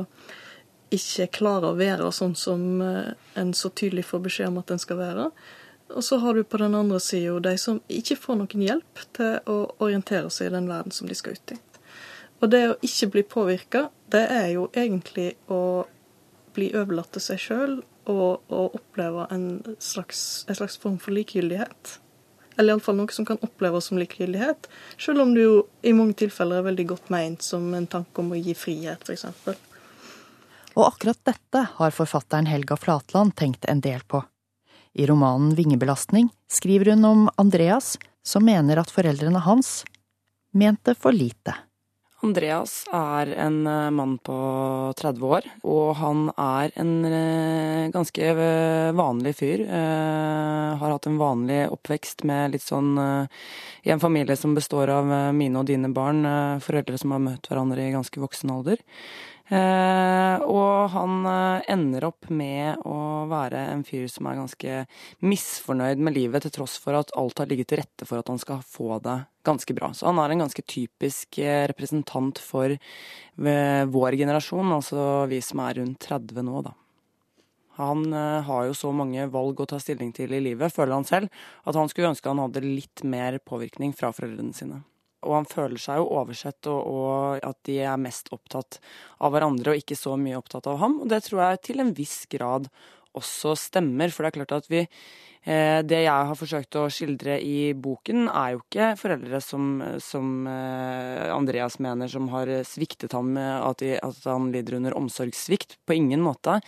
[0.94, 5.00] ikke klare å være sånn som en så tydelig får beskjed om at en skal
[5.02, 5.30] være.
[5.96, 9.38] Og så har du på den andre sida de som ikke får noen hjelp til
[9.52, 11.60] å orientere seg i den verden som de skal ut i.
[12.42, 15.88] Og det å ikke bli påvirka, det er jo egentlig å
[16.58, 17.78] bli overlatt til seg sjøl
[18.10, 19.48] og, og, oppleve en
[19.80, 21.98] slags, en slags, form for likegyldighet.
[22.58, 26.62] Eller iallfall noe som kan oppleves som likegyldighet, selv om det jo i mange tilfeller
[26.62, 29.28] er veldig godt meint som en tanke om å gi frihet, f.eks.
[30.78, 34.24] Og akkurat dette har forfatteren Helga Flatland tenkt en del på.
[34.98, 39.84] I romanen Vingebelastning skriver hun om Andreas, som mener at foreldrene hans
[40.58, 41.54] mente for lite.
[42.26, 44.36] Andreas er en eh, mann på
[44.98, 49.62] 30 år, og han er en eh, ganske eh, vanlig fyr.
[50.82, 55.62] Har hatt en vanlig oppvekst med litt sånn I en familie som består av mine
[55.62, 56.26] og dine barn,
[56.62, 58.82] foreldre som har møtt hverandre i ganske voksen alder.
[59.48, 64.80] Eh, og han eh, ender opp med å være en fyr som er ganske
[65.24, 68.42] misfornøyd med livet, til tross for at alt har ligget til rette for at han
[68.42, 69.94] skal få det ganske bra.
[69.96, 72.76] Så han er en ganske typisk eh, representant for
[73.38, 76.74] vår generasjon, altså vi som er rundt 30 nå, da.
[77.78, 81.30] Han har jo så mange valg å ta stilling til i livet, føler han selv,
[81.62, 84.82] at han skulle ønske han hadde litt mer påvirkning fra foreldrene sine.
[85.26, 88.80] Og han føler seg jo oversett, og, og, at de er mest opptatt
[89.24, 91.00] av hverandre og ikke så mye opptatt av ham.
[91.02, 92.70] Og det tror jeg til en viss grad
[93.18, 94.14] også stemmer.
[94.14, 94.84] For det er klart at vi
[95.48, 101.30] Det jeg har forsøkt å skildre i boken, er jo ikke foreldre som, som eh,
[101.32, 105.78] Andreas mener som har sviktet ham, at, de, at han lider under omsorgssvikt.
[105.88, 106.60] På ingen måte.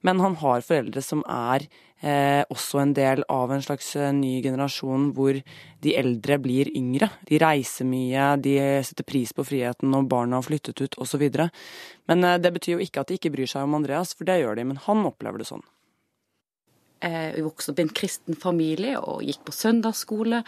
[0.00, 1.68] Men han har foreldre som er
[2.02, 5.38] eh, også en del av en slags eh, ny generasjon hvor
[5.82, 7.08] de eldre blir yngre.
[7.28, 8.56] De reiser mye, de
[8.86, 11.28] setter pris på friheten når barna har flyttet ut osv.
[12.10, 14.40] Men eh, det betyr jo ikke at de ikke bryr seg om Andreas, for det
[14.42, 14.68] gjør de.
[14.72, 15.64] Men han opplever det sånn.
[17.02, 20.42] Jeg vokste opp i en kristen familie og gikk på søndagsskole.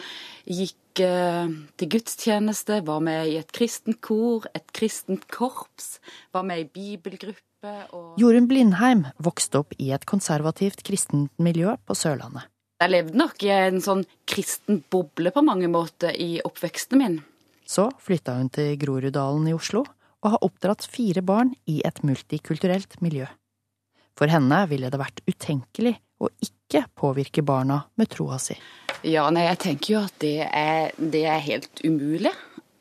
[0.47, 5.97] Gikk eh, til gudstjeneste, var med i et kristent kor, et kristent korps.
[6.35, 7.43] Var med i bibelgruppe
[7.97, 12.47] og Jorunn Blindheim vokste opp i et konservativt kristent miljø på Sørlandet.
[12.81, 17.21] Jeg levde nok i en sånn kristen boble på mange måter i oppveksten min.
[17.65, 19.85] Så flytta hun til Groruddalen i Oslo
[20.25, 23.27] og har oppdratt fire barn i et multikulturelt miljø.
[24.15, 28.55] For henne ville det vært utenkelig å ikke påvirke barna med troa si.
[29.05, 32.33] Ja, nei, jeg tenker jo at det er, det er helt umulig.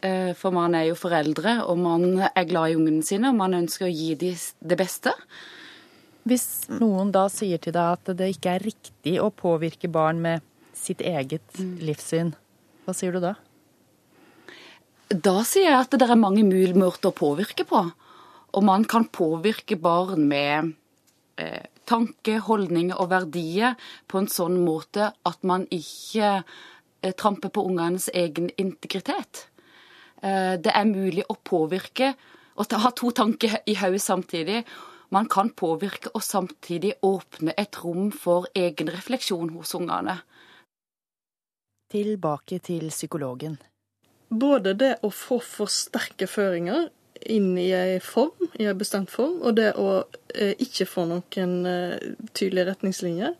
[0.05, 3.57] Eh, for man er jo foreldre, og man er glad i ungene sine, og man
[3.57, 5.15] ønsker å gi dem det beste.
[6.29, 10.45] Hvis noen da sier til deg at det ikke er riktig å påvirke barn med
[10.77, 11.75] sitt eget mm.
[11.85, 12.33] livssyn,
[12.85, 13.35] hva sier du da?
[15.09, 17.83] Da sier jeg at det er mange mulige måter å påvirke på.
[18.55, 20.73] Og man kan påvirke barn med
[21.41, 23.79] eh, tanke, holdninger og verdier
[24.11, 29.47] på en sånn måte at man ikke eh, tramper på ungenes egen integritet.
[30.23, 32.15] Eh, det er mulig å påvirke
[32.55, 34.63] og ha to tanker i hodet samtidig.
[35.15, 40.21] Man kan påvirke og samtidig åpne et rom for egen refleksjon hos ungene.
[41.91, 43.59] Tilbake til psykologen.
[44.31, 46.89] Både det å få for sterke føringer
[47.31, 50.05] inn i ei form, i ei bestemt form, og det å
[50.35, 53.35] eh, ikke få noen eh, tydelige retningslinjer,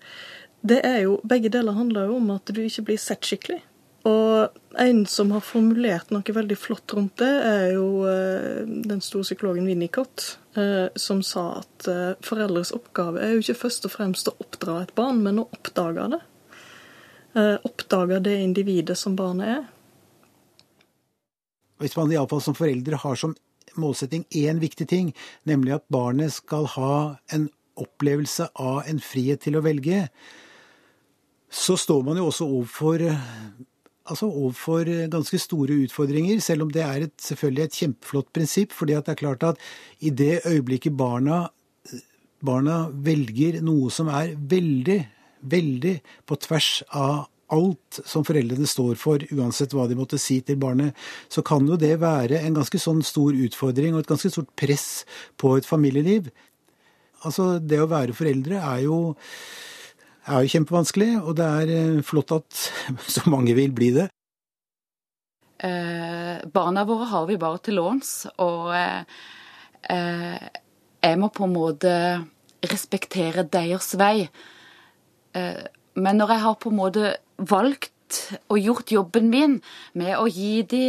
[0.65, 3.61] det er jo Begge deler handler jo om at du ikke blir sett skikkelig.
[4.09, 9.27] Og en som har formulert noe veldig flott rundt det, er jo eh, den store
[9.29, 10.39] psykologen Winnicott,
[10.95, 11.89] som sa at
[12.23, 16.05] foreldres oppgave er jo ikke først og fremst å oppdra et barn, men å oppdage
[16.13, 16.21] det.
[17.67, 19.65] Oppdage det individet som barnet er.
[21.85, 23.35] hvis man iallfall som foreldre har som
[23.81, 25.13] målsetting én viktig ting,
[25.49, 26.95] nemlig at barnet skal ha
[27.35, 27.49] en
[27.81, 30.07] opplevelse av en frihet til å velge,
[31.55, 33.07] så står man jo også overfor
[34.05, 38.73] altså overfor ganske store utfordringer, selv om det er et, selvfølgelig et kjempeflott prinsipp.
[38.73, 39.61] fordi det er klart at
[40.01, 41.49] i det øyeblikket barna,
[42.45, 44.99] barna velger noe som er veldig,
[45.41, 45.95] veldig
[46.27, 50.97] på tvers av alt som foreldrene står for, uansett hva de måtte si til barnet,
[51.29, 55.05] så kan jo det være en ganske sånn stor utfordring og et ganske stort press
[55.41, 56.31] på et familieliv.
[57.25, 58.99] Altså, det å være foreldre er jo
[60.25, 62.61] er jo kjempevanskelig, og det er eh, flott at
[63.15, 64.09] så mange vil bli det.
[65.65, 69.05] Eh, barna våre har vi bare til låns, og eh,
[69.93, 70.49] eh,
[71.05, 71.95] jeg må på en måte
[72.65, 74.25] respektere deres vei.
[75.37, 75.65] Eh,
[75.95, 77.93] men når jeg har på en måte valgt
[78.53, 79.61] og gjort jobben min
[79.99, 80.85] med å gi de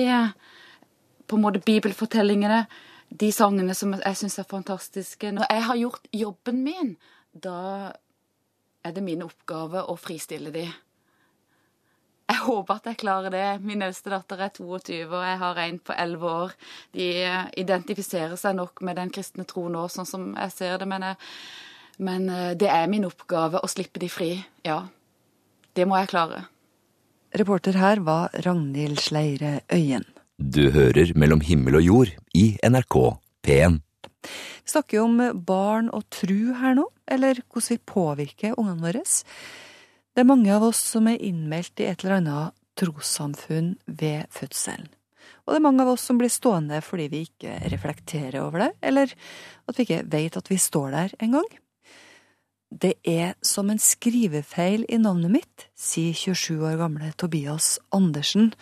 [1.25, 2.65] på en måte bibelfortellingene,
[3.09, 6.95] de sangene som jeg syns er fantastiske Når jeg har gjort jobben min,
[7.31, 7.93] da
[8.85, 10.65] er det min oppgave å fristille de.
[12.25, 13.45] Jeg håper at jeg klarer det.
[13.61, 16.55] Min eldste datter er 22, og jeg har en på 11 år.
[16.97, 17.07] De
[17.61, 21.19] identifiserer seg nok med den kristne tro nå, sånn som jeg ser det, men, jeg,
[21.97, 24.31] men eh, det er min oppgave å slippe de fri.
[24.65, 24.83] Ja.
[25.75, 26.45] Det må jeg klare.
[27.35, 30.05] Reporter her var Ragnhild Sleire Øyen.
[30.39, 32.95] Du hører Mellom himmel og jord i NRK
[33.45, 33.79] P1.
[34.25, 39.03] Vi snakker jo om barn og tru her nå, eller hvordan vi påvirker ungene våre.
[39.05, 44.87] Det er mange av oss som er innmeldt i et eller annet trossamfunn ved fødselen.
[45.45, 48.71] Og det er mange av oss som blir stående fordi vi ikke reflekterer over det,
[48.81, 49.11] eller
[49.69, 51.47] at vi ikke vet at vi står der engang.
[52.71, 58.53] Det er som en skrivefeil i navnet mitt, sier 27 år gamle Tobias Andersen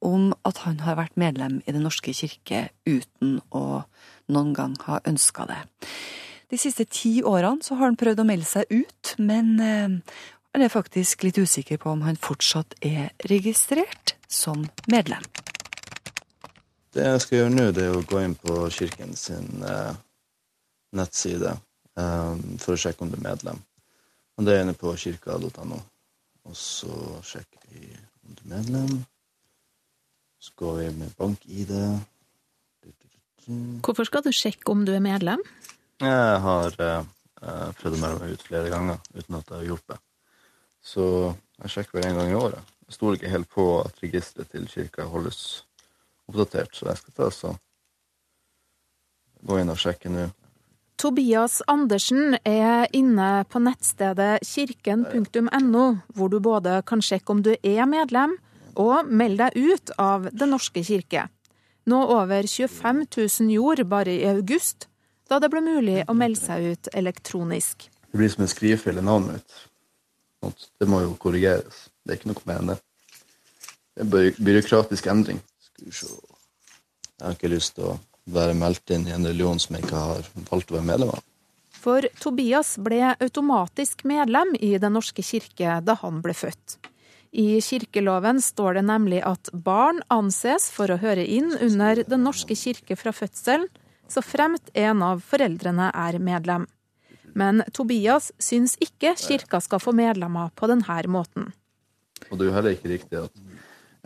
[0.00, 3.82] om at han har vært medlem i Den norske kirke uten å
[4.32, 5.60] noen gang ha ønska det.
[6.50, 9.98] De siste ti årene så har han prøvd å melde seg ut, men eh,
[10.50, 15.22] han er faktisk litt usikker på om han fortsatt er registrert som medlem.
[16.90, 19.92] Det jeg skal gjøre nå, det er å gå inn på kirken sin eh,
[20.96, 21.54] nettside
[22.62, 23.60] for å sjekke om du er medlem.
[24.38, 25.80] Og det er inne på kirka.no.
[26.48, 26.92] Og så
[27.26, 27.90] sjekker vi
[28.24, 29.00] om du er medlem.
[30.40, 31.74] Så går vi med bank-ID.
[33.84, 35.42] Hvorfor skal du sjekke om du er medlem?
[36.00, 37.04] Jeg har eh,
[37.76, 40.04] prøvd å melde meg ut flere ganger uten at det har hjulpet.
[40.80, 41.04] Så
[41.60, 42.76] jeg sjekker vel en gang i året.
[42.88, 45.40] Jeg stoler ikke helt på at registeret til kirka holdes
[46.30, 47.52] oppdatert, så jeg skal ta så
[49.46, 50.28] gå inn og sjekke nå.
[51.00, 57.86] Tobias Andersen er inne på nettstedet kirken.no, hvor du både kan sjekke om du er
[57.88, 58.36] medlem,
[58.76, 61.26] og melde deg ut av Den norske kirke
[61.90, 64.88] nå over 25 000 jord bare i august,
[65.30, 67.88] da det ble mulig å melde seg ut elektronisk.
[68.10, 70.66] Det blir som en skrivefeil i navnet mitt.
[70.80, 71.86] Det må jo korrigeres.
[72.04, 72.78] Det er ikke noe med det.
[73.94, 75.40] Det er en byråkratisk endring.
[75.64, 76.10] Skal vi se
[77.20, 77.98] Jeg har ikke lyst til å
[78.34, 81.26] være meldt inn i en religion som jeg ikke har valgt å være medlem av.
[81.80, 86.76] For Tobias ble automatisk medlem i Den norske kirke da han ble født.
[87.30, 92.56] I kirkeloven står det nemlig at barn anses for å høre inn under Den norske
[92.58, 93.68] kirke fra fødselen,
[94.10, 96.66] så fremt en av foreldrene er medlem.
[97.38, 101.52] Men Tobias syns ikke kirka skal få medlemmer på denne måten.
[102.28, 103.44] Og det er jo heller ikke riktig at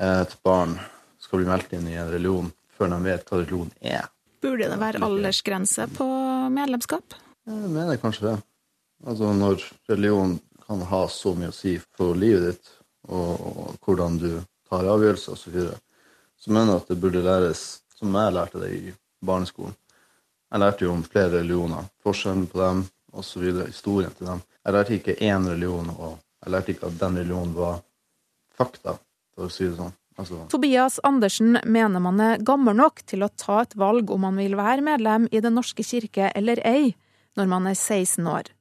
[0.05, 0.77] et barn
[1.19, 4.11] skal bli meldt inn i en religion før de vet hva religion er.
[4.45, 6.07] Burde det være aldersgrense på
[6.53, 7.15] medlemskap?
[7.49, 8.35] Jeg mener kanskje det.
[9.09, 10.35] Altså når religion
[10.67, 12.75] kan ha så mye å si for livet ditt,
[13.09, 14.29] og, hvordan du
[14.69, 15.41] tar avgjørelser osv.
[15.45, 15.79] Så, videre.
[16.41, 17.65] så mener jeg at det burde læres,
[17.97, 19.77] som jeg lærte det i barneskolen.
[20.53, 22.85] Jeg lærte jo om flere religioner, forskjellen på dem
[23.17, 24.45] osv., historien til dem.
[24.65, 27.81] Jeg lærte ikke én religion, og jeg lærte ikke at den religionen var
[28.57, 28.99] fakta,
[29.35, 29.97] for å si det sånn.
[30.15, 30.45] Altså.
[30.51, 34.55] Tobias Andersen mener man er gammel nok til å ta et valg om man vil
[34.59, 36.93] være medlem i Den norske kirke eller ei,
[37.35, 38.53] når man er 16 år,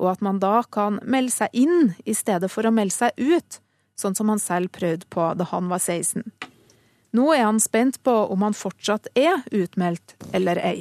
[0.00, 3.60] og at man da kan melde seg inn i stedet for å melde seg ut,
[4.00, 6.24] sånn som han selv prøvde på da han var 16.
[7.14, 10.78] Nå er han spent på om han fortsatt er utmeldt eller ei.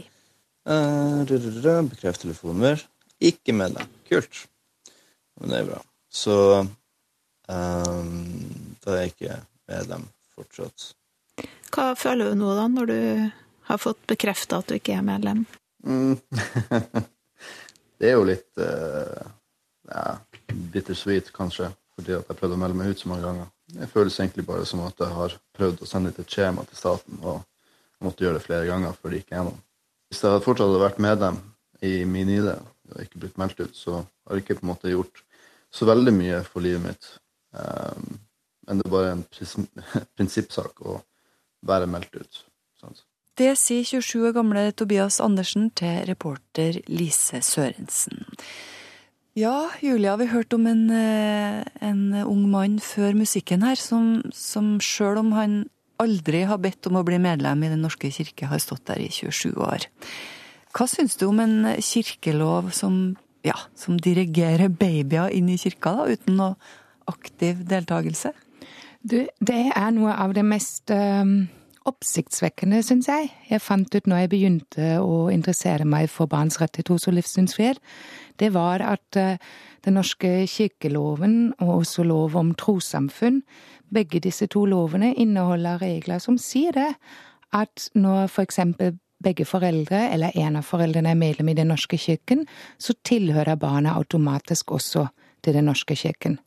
[0.65, 2.79] Uh, Bekreft telefonnummer.
[3.21, 3.89] Ikke medlem.
[4.09, 4.47] Kult.
[5.39, 5.81] Men det er bra.
[6.09, 8.07] Så um,
[8.81, 9.37] da er jeg ikke
[9.71, 10.91] medlem fortsatt.
[11.73, 12.99] Hva føler du nå, da, når du
[13.69, 15.45] har fått bekrefta at du ikke er medlem?
[15.85, 16.17] Mm.
[17.99, 19.23] det er jo litt uh,
[19.89, 20.03] ja,
[20.73, 23.49] bittersweet, kanskje fordi at jeg prøvde å melde meg ut så mange ganger.
[23.73, 26.79] Det føles egentlig bare som at jeg har prøvd å sende ut et skjema til
[26.79, 27.43] staten og
[28.03, 29.59] måtte gjøre det flere ganger før det gikk gjennom.
[30.09, 31.37] Hvis jeg fortsatt hadde vært medlem
[31.85, 34.91] i min ID og ikke blitt meldt ut, så har jeg ikke på en måte
[34.91, 35.23] gjort
[35.73, 37.09] så veldig mye for livet mitt.
[37.53, 38.19] Um,
[38.67, 39.25] men det er bare en
[40.17, 40.99] prinsippsak å
[41.67, 42.45] være meldt ut.
[42.81, 43.03] Sant?
[43.39, 48.27] Det sier 27 år gamle Tobias Andersen til reporter Lise Sørensen.
[49.33, 54.77] Ja, Julia, vi hørte om en, eh, en ung mann før musikken her, som, som
[54.77, 55.63] sjøl om han
[56.03, 59.09] aldri har bedt om å bli medlem i Den norske kirke, har stått der i
[59.09, 59.87] 27 år.
[60.73, 66.05] Hva syns du om en kirkelov som, ja, som dirigerer babyer inn i kirka, da,
[66.13, 66.55] uten noe
[67.09, 68.33] aktiv deltakelse?
[69.03, 71.43] Du, det er noe av det mest um,
[71.89, 73.27] oppsiktsvekkende, syns jeg.
[73.49, 77.17] Jeg fant ut når jeg begynte å interessere meg for barns rett til tros- og
[77.17, 77.81] livssynsfrihet,
[78.39, 79.35] det var at uh,
[79.83, 83.41] den norske kirkeloven og også lov om trossamfunn,
[83.93, 86.93] begge disse to lovene inneholder regler som sier det,
[87.53, 91.99] at når for eksempel begge foreldre eller en av foreldrene er medlem i Den norske
[91.99, 92.47] kirken,
[92.79, 95.05] så tilhører barnet automatisk også
[95.43, 96.39] til Den norske kirken.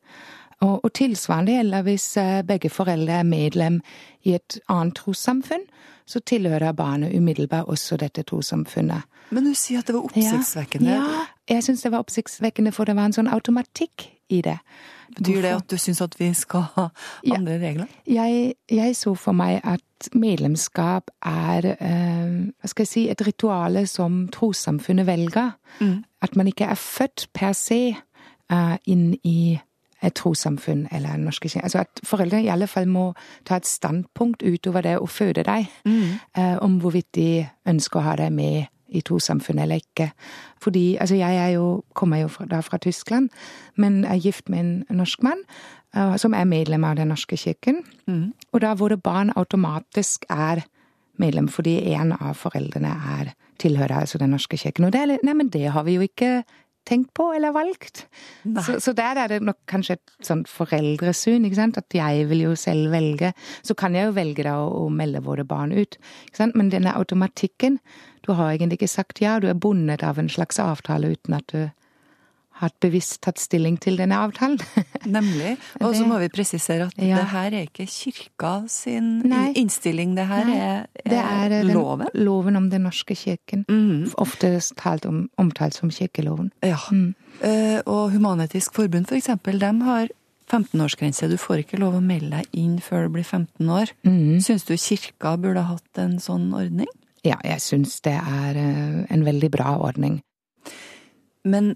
[0.64, 3.80] Og, og tilsvarende gjelder hvis eh, begge foreldre er medlem
[4.24, 5.66] i et annet trossamfunn,
[6.06, 9.04] så tilhører barnet umiddelbart også dette trossamfunnet.
[9.34, 10.90] Men du sier at det var oppsiktsvekkende.
[10.90, 14.56] Ja, ja jeg syns det var oppsiktsvekkende, for det var en sånn automatikk i det.
[15.16, 16.88] Betyr det at du syns at vi skal ha
[17.34, 17.90] andre ja, regler?
[18.10, 23.86] Jeg, jeg, så for meg at medlemskap er eh, hva skal jeg si, et rituale
[23.90, 25.54] som trossamfunnet velger.
[25.78, 26.02] Mm.
[26.22, 29.38] At man ikke er født per se eh, inn i
[30.04, 31.64] et trossamfunn eller en norsk kirke.
[31.64, 33.08] Altså at foreldre i alle fall må
[33.48, 36.08] ta et standpunkt utover det å føde deg, mm.
[36.38, 40.10] uh, om hvorvidt de ønsker å ha deg med i trossamfunnet eller ikke.
[40.62, 43.32] Fordi altså jeg jo, kommer jo fra, da fra Tyskland,
[43.74, 45.42] men er gift med en norsk mann
[45.96, 47.82] uh, som er medlem av Den norske kirken.
[48.06, 48.32] Mm.
[48.52, 50.66] Og da hvor barn automatisk er
[51.16, 54.84] medlem fordi en av foreldrene er tilhører altså Den norske kirken.
[54.84, 56.44] Og det, nei, men det har vi jo ikke
[56.86, 58.04] tenkt på eller valgt.
[58.64, 61.80] Så, så, der er det nok kanskje et sånt foreldresyn, ikke sant.
[61.80, 63.32] At jeg vil jo selv velge.
[63.66, 65.98] Så kan jeg jo velge da å, å melde våre barn ut.
[66.28, 66.58] Ikke sant?
[66.58, 67.80] Men denne automatikken
[68.26, 71.46] Du har egentlig ikke sagt ja, du er bundet av en slags avtale uten at
[71.52, 71.68] du
[72.60, 74.60] har bevisst tatt stilling til denne avtalen.
[75.16, 75.56] Nemlig.
[75.80, 77.20] Og så må vi presisere at ja.
[77.20, 79.50] det her er ikke kirka sin Nei.
[79.60, 82.08] innstilling, det her er, er, det er den, loven.
[82.16, 83.66] Loven om Den norske kirken.
[83.68, 84.12] Mm.
[84.16, 84.56] Ofte
[85.08, 86.52] om, omtalt som kirkeloven.
[86.64, 86.80] Ja.
[86.90, 87.14] Mm.
[87.42, 90.08] Uh, og Human-Etisk Forbund for eksempel, de har
[90.50, 91.28] 15-årsgrense.
[91.28, 93.92] Du får ikke lov å melde deg inn før du blir 15 år.
[94.06, 94.38] Mm.
[94.44, 96.90] Syns du kirka burde hatt en sånn ordning?
[97.26, 100.20] Ja, jeg syns det er eh, en veldig bra ordning.
[101.46, 101.74] Men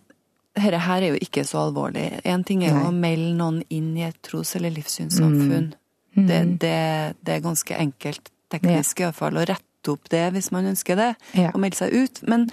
[0.61, 2.07] dette her er jo ikke så alvorlig.
[2.29, 5.73] Én ting er jo å melde noen inn i et tros- eller livssynssamfunn.
[5.73, 6.27] Mm.
[6.27, 6.55] Det, mm.
[6.63, 6.77] det,
[7.23, 9.09] det, er ganske enkelt, teknisk ja.
[9.09, 11.53] iallfall, å rette opp det hvis man ønsker det, ja.
[11.55, 12.23] og melde seg ut.
[12.29, 12.49] Men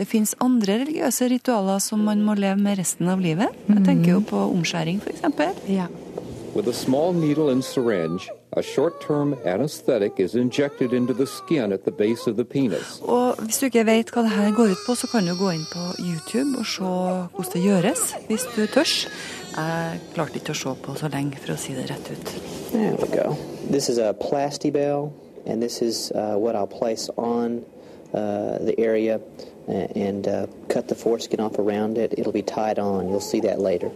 [0.00, 3.52] det fins andre religiøse ritualer som man må leve med resten av livet.
[3.68, 4.30] Jeg tenker jo mm.
[4.32, 5.52] på omskjæring, for eksempel.
[5.70, 5.90] Ja.
[6.54, 11.86] With a small needle and syringe, a short-term anesthetic is injected into the skin at
[11.86, 13.00] the base of the penis.
[13.02, 15.48] Og hvis du ikke vet hva det her går ut på, så kan du gå
[15.56, 18.92] inn på YouTube og se hvordan det gjøres, hvis du tør.
[19.56, 22.36] Jeg klarte ikke å se på så lenge, for å si det rett ut.
[22.76, 23.32] There we go.
[23.72, 25.12] This is a plastibell,
[25.46, 27.64] and this is uh, what I'll place on
[28.12, 29.20] uh, the area
[29.68, 32.12] and uh, cut the foreskin off around it.
[32.18, 33.08] It'll be tied on.
[33.08, 33.90] You'll see that later.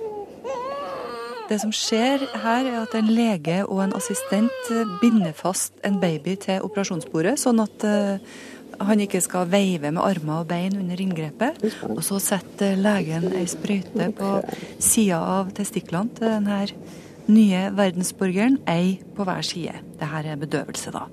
[1.46, 6.34] Det som skjer her, er at en lege og en assistent binder fast en baby
[6.42, 8.34] til operasjonsbordet, sånn at eh,
[8.82, 11.62] han ikke skal veive med armer og bein under inngrepet.
[11.86, 14.32] Og så setter legen ei sprøyte på
[14.82, 16.60] sida av testiklene til denne
[17.30, 19.78] nye verdensborgeren, ei på hver side.
[20.00, 21.06] Dette er bedøvelse, da.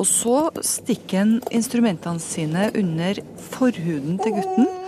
[0.00, 4.79] Og så stikker han instrumentene sine under forhuden til gutten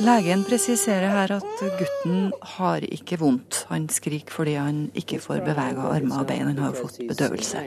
[0.00, 3.66] Legen presiserer her at gutten har ikke vondt.
[3.68, 6.48] Han skriker fordi han ikke får bevega armer og bein.
[6.48, 7.60] Han har fått bedøvelse.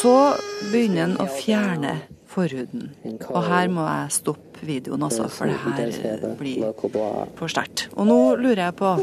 [0.00, 0.14] Så
[0.72, 1.94] begynner han å fjerne
[2.30, 2.90] forhuden.
[3.30, 6.66] Og her må jeg stoppe videoen, altså, for det her blir
[7.38, 7.88] for sterkt.
[7.96, 8.94] Og nå lurer jeg på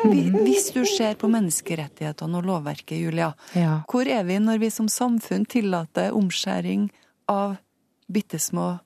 [0.00, 3.34] hvis du ser på menneskerettighetene og lovverket, Julia,
[3.90, 6.88] hvor er vi når vi som samfunn tillater omskjæring
[7.28, 7.58] av
[8.08, 8.78] bitte små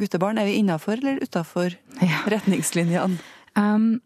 [0.00, 0.38] guttebarn?
[0.38, 2.22] Er vi innafor eller utafor ja.
[2.32, 3.18] retningslinjene?
[3.56, 4.00] Um,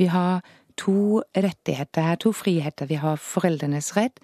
[0.00, 0.40] vi har
[0.80, 2.86] to rettigheter her, to friheter.
[2.86, 4.20] Vi har foreldrenes rett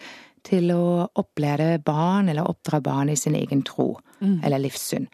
[0.47, 4.41] til å opplære barn eller oppdra barn i sin egen tro mm.
[4.45, 5.09] eller livssyn.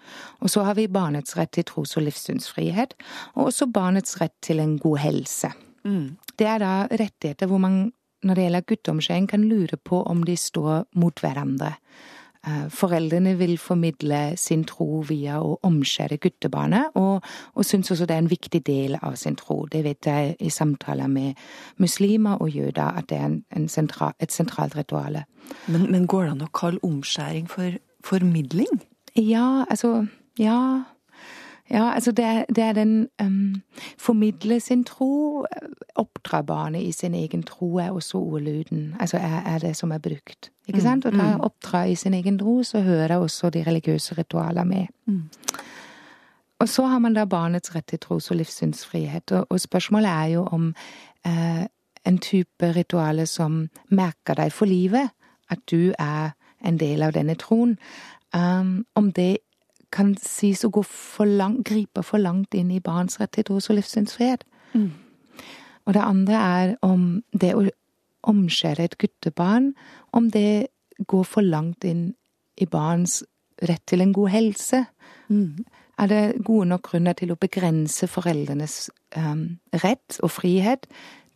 [0.45, 2.95] Og så har vi barnets rett til tros- og livssynsfrihet,
[3.37, 5.53] og også barnets rett til en god helse.
[5.89, 6.17] Mm.
[6.39, 7.85] Det er da rettigheter hvor man,
[8.23, 11.75] når det gjelder gutteomskjæring, kan lure på om de står mot hverandre.
[12.47, 17.23] Eh, foreldrene vil formidle sin tro via å omskjære guttebarnet, og,
[17.55, 19.61] og syns også det er en viktig del av sin tro.
[19.71, 21.39] Det vet jeg i samtaler med
[21.79, 25.21] muslimer og jøder, at det er en, en sentral, et sentralt ritual.
[25.69, 28.83] Men, men, går det an å kalle omskjæring for formidling?
[29.15, 30.09] Ja, altså
[30.41, 30.59] Ja.
[31.73, 33.63] Ja, altså det, det er den um,
[33.99, 35.47] Formidle sin tro,
[35.95, 38.95] oppdra barnet i sin egen tro, er også ordlyden.
[39.01, 40.51] Altså er, er det som er brukt.
[40.69, 41.07] Ikke mm, sant?
[41.07, 41.41] Og da mm.
[41.41, 44.87] oppdra i sin egen tro, så hører også de religiøse ritualer med.
[45.07, 45.23] Mm.
[46.59, 49.33] Og så har man da barnets rett til tros- og livssynsfrihet.
[49.33, 50.75] Og, og, spørsmålet er jo om
[51.27, 51.67] eh,
[52.07, 55.09] en type ritualer som merker deg for livet,
[55.51, 56.31] at du er
[56.65, 57.79] en del av denne troen,
[58.35, 59.39] um, om det
[59.93, 63.69] kan sies å gå for langt, gripe for langt inn i barns rett til tros-
[63.71, 64.45] og livssynsfrihet.
[64.73, 64.91] Mm.
[65.87, 67.67] Og det andre er om det å
[68.31, 69.73] omskjære et guttebarn,
[70.15, 70.69] om det
[71.11, 72.13] går for langt inn
[72.61, 73.23] i barns
[73.63, 74.85] rett til en god helse.
[75.29, 75.65] Mm.
[76.03, 80.89] Er det gode nok grunner til å begrense foreldrenes um, rett og frihet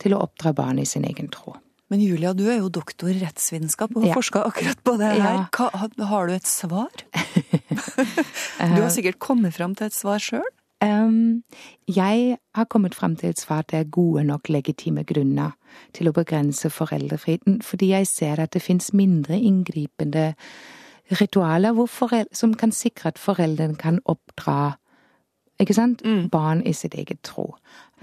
[0.02, 1.56] til å oppdra barn i sin egen tro?
[1.92, 4.16] Men Julia, du er jo doktor i rettsvitenskap og har ja.
[4.18, 5.44] forska akkurat på det her.
[5.54, 5.68] Hva,
[6.10, 6.90] har du et svar?
[8.76, 10.46] du har sikkert kommet fram til et svar sjøl?
[10.84, 11.42] Um,
[11.88, 15.54] jeg har kommet fram til et svar til gode nok legitime grunner
[15.96, 20.34] til å begrense foreldrefriheten, fordi jeg ser at det fins mindre inngripende
[21.16, 24.76] ritualer som kan sikre at foreldrene kan oppdra
[25.60, 26.04] ikke sant?
[26.04, 26.28] Mm.
[26.30, 27.54] barn i sitt eget tro.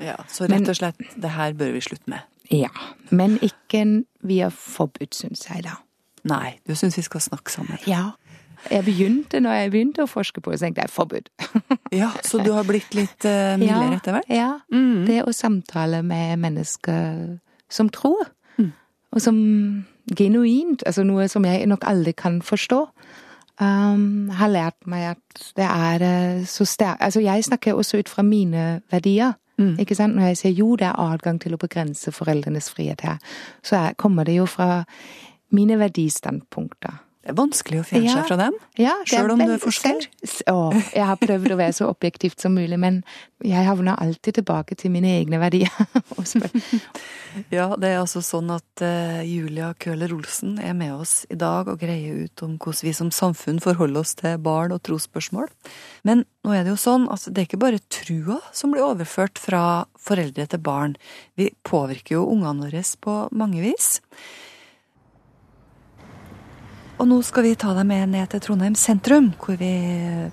[0.02, 2.20] Ja, Så rett og slett, det her bør vi slutte med?
[2.52, 2.72] Ja,
[3.10, 5.78] men ikke via forbud, syns jeg da.
[6.24, 7.78] Nei, du syns vi skal snakke sammen?
[7.88, 8.12] Ja.
[8.72, 11.30] Jeg begynte, når jeg begynte å forske på det, så tenkte jeg forbud.
[12.02, 14.32] ja, Så du har blitt litt uh, mildere ja, etter hvert?
[14.32, 14.52] Ja.
[14.74, 15.04] Mm.
[15.10, 17.40] Det å samtale med mennesker
[17.74, 18.72] som tror, mm.
[19.12, 19.38] og som
[20.18, 22.82] genuint, altså noe som jeg nok aldri kan forstå,
[23.62, 28.12] um, har lært meg at det er uh, så sterkt Altså, jeg snakker også ut
[28.12, 29.36] fra mine verdier.
[29.58, 29.76] Mm.
[29.80, 30.16] Ikke sant?
[30.16, 33.20] Når jeg sier jo, det er adgang til å begrense foreldrenes frihet her,
[33.64, 34.84] så er, kommer det jo fra
[35.54, 37.04] mine verdistandpunkter.
[37.24, 40.10] Det er vanskelig å fjerne seg fra dem, ja, sjøl om du er forsker?
[40.52, 40.58] Å,
[40.92, 42.98] jeg har prøvd å være så objektivt som mulig, men
[43.48, 45.72] jeg havner alltid tilbake til mine egne verdier.
[47.58, 51.80] ja, det er altså sånn at uh, Julia Køhler-Olsen er med oss i dag og
[51.80, 55.48] greier ut om hvordan vi som samfunn forholder oss til barn og trosspørsmål.
[56.04, 59.40] Men nå er det jo sånn at det er ikke bare trua som blir overført
[59.40, 61.00] fra foreldre til barn.
[61.40, 63.94] Vi påvirker jo ungene våre på mange vis.
[67.04, 69.74] Og nå skal vi ta deg med ned til Trondheim sentrum, hvor vi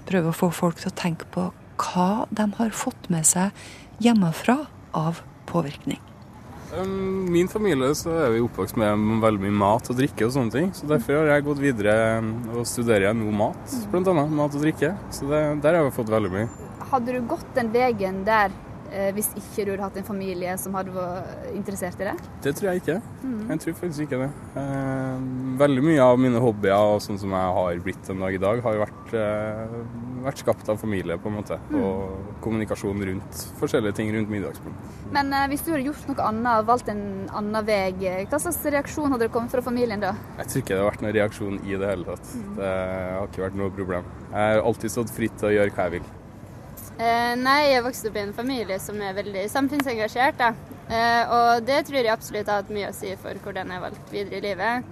[0.07, 1.49] prøver å få folk til å tenke på
[1.83, 3.51] hva de har fått med seg
[3.99, 4.55] hjemmefra
[4.95, 5.19] av
[5.51, 5.99] påvirkning.
[7.27, 10.71] Min familie så er vi oppvokst med veldig mye mat og drikke og sånne ting.
[10.71, 11.99] Så derfor har jeg gått videre
[12.55, 14.15] og studerer nå mat, bl.a.
[14.31, 14.95] mat og drikke.
[15.11, 16.49] Så det, der har vi fått veldig mye.
[16.93, 18.55] Hadde du gått den veien der
[19.15, 22.15] hvis ikke du hadde hatt en familie som hadde vært interessert i det?
[22.45, 22.97] Det tror jeg ikke.
[23.23, 23.43] Mm.
[23.53, 24.29] Jeg tror faktisk ikke det.
[24.61, 25.25] Eh,
[25.61, 28.63] veldig mye av mine hobbyer og sånn som jeg har blitt en dag i dag,
[28.65, 29.75] har vært, eh,
[30.27, 31.59] vært skapt av familie, på en måte.
[31.71, 31.81] Mm.
[31.83, 34.97] Og kommunikasjon rundt forskjellige ting rundt middagsbordet.
[35.13, 37.03] Men hvis du hadde gjort noe annet, valgt en
[37.35, 37.91] annen vei,
[38.31, 40.15] hva slags reaksjon hadde det kommet fra familien da?
[40.39, 42.33] Jeg tror ikke det har vært noen reaksjon i det hele tatt.
[42.35, 42.55] Mm.
[42.57, 42.73] Det
[43.19, 44.05] har ikke vært noe problem.
[44.31, 46.09] Jeg har alltid stått fritt til å gjøre hva jeg vil.
[47.01, 50.43] Eh, nei, jeg vokste opp i en familie som er veldig samfunnsengasjert.
[50.91, 53.87] Eh, og det tror jeg absolutt har hatt mye å si for hvordan jeg har
[53.87, 54.91] valgt videre i livet.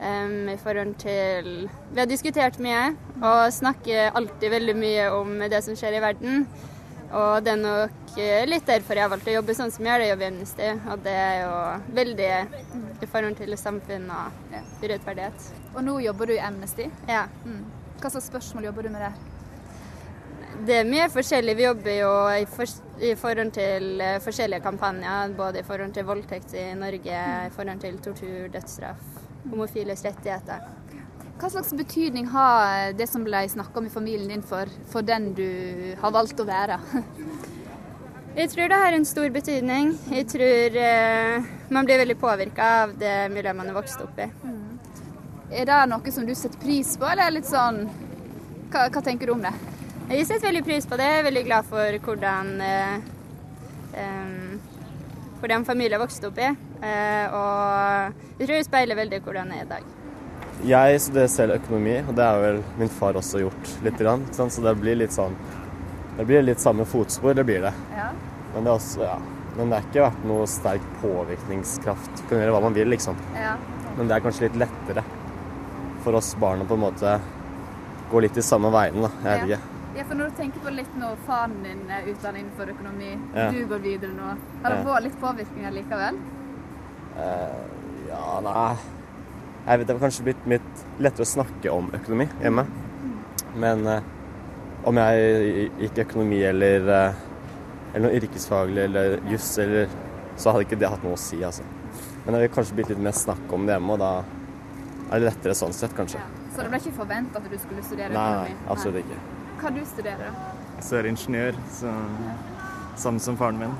[0.00, 5.60] Um, I forhold til Vi har diskutert mye og snakker alltid veldig mye om det
[5.66, 6.46] som skjer i verden.
[7.10, 9.92] Og det er nok eh, litt derfor jeg har valgt å jobbe sånn som jeg
[9.92, 10.70] gjør det, jobbe i Amnesty.
[10.94, 11.58] Og det er jo
[11.98, 12.30] veldig
[13.04, 15.52] i forhold til samfunn og urettferdighet.
[15.74, 16.88] Og nå jobber du i Amnesty?
[17.10, 17.26] Ja.
[17.44, 17.66] Mm.
[18.00, 19.39] Hva slags spørsmål jobber du med der?
[20.66, 21.54] Det er mye forskjellig.
[21.56, 25.32] Vi jobber jo i, for, i, forhold til eh, forskjellige kampanjer.
[25.38, 29.06] Både i forhold til voldtekt i Norge, i forhold til tortur, dødsstraff,
[29.48, 30.66] homofiles rettigheter.
[31.40, 35.30] Hva slags betydning har det som ble snakka om i familien din for, for, den
[35.38, 36.76] du har valgt å være?
[38.40, 39.94] Jeg tror det har en stor betydning.
[40.12, 44.28] Jeg tror eh, man blir veldig påvirka av det miljøet man er vokst opp i.
[44.44, 44.60] Mm.
[45.50, 47.82] Er det noe som du setter pris på, eller litt sånn
[48.70, 49.50] hva, hva tenker du om det?
[50.10, 51.04] Jeg setter veldig pris på det.
[51.06, 52.98] Jeg er veldig glad for hvordan, eh,
[55.38, 56.48] hvordan familien vokste opp i.
[56.82, 59.84] Eh, og jeg tror det speiler veldig hvordan jeg er i dag.
[60.66, 64.02] Jeg studerer selv økonomi, og det har vel min far også gjort litt.
[64.34, 65.36] Så det blir litt sånn
[66.18, 67.72] Det blir litt samme fotspor, det blir det.
[67.94, 68.10] Ja.
[68.52, 69.16] Men, det også, ja.
[69.56, 72.28] Men det har ikke vært noe sterk påvirkningskraft.
[72.28, 73.16] Kan gjøre hva man vil, liksom.
[73.38, 73.54] Ja.
[73.96, 75.04] Men det er kanskje litt lettere.
[76.02, 77.20] for oss barna på en måte
[78.10, 79.10] gå litt i samme veien, da.
[79.22, 79.79] Jeg vet ikke.
[80.00, 83.50] Ja, for når du tenker på litt når faren din er utdannet innenfor økonomi, Ja.
[83.52, 84.28] du går videre nå,
[84.62, 84.84] har det Ja.
[84.84, 86.14] vært litt påvirkning likevel?
[87.18, 87.66] Uh,
[88.08, 88.76] ja, nei
[89.66, 92.66] Jeg vet det har kanskje blitt litt lettere å snakke om økonomi hjemme.
[93.54, 94.00] Men uh,
[94.86, 97.14] om jeg gikk økonomi eller, uh,
[97.92, 99.86] eller noe yrkesfaglig eller juss, eller
[100.36, 101.62] så hadde ikke det hatt noe å si, altså.
[102.24, 104.24] Men det har kanskje blitt litt mer snakk om det hjemme, og da
[105.12, 106.20] er det lettere sånn sett, kanskje.
[106.56, 108.48] Så det ble ikke forventa at du skulle studere økonomi?
[108.48, 109.39] nei, absolutt ikke.
[109.60, 110.46] Hva du studerer da?
[110.78, 111.92] Jeg studerer ingeniør, så
[113.00, 113.74] samme som faren min.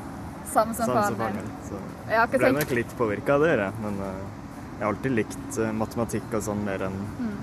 [0.50, 1.36] Samme som faren din.
[1.36, 1.54] min.
[1.68, 1.80] Så
[2.10, 3.70] ble tenk- nok litt påvirka av det.
[3.82, 4.20] Men eh,
[4.78, 7.36] jeg har alltid likt eh, matematikk og sånn mer enn Mm.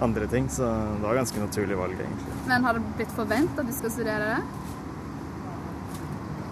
[0.00, 0.62] andre ting, så
[0.96, 2.34] det var ganske naturlig valg, egentlig.
[2.46, 4.42] Men har det blitt forventa at du skal studere det?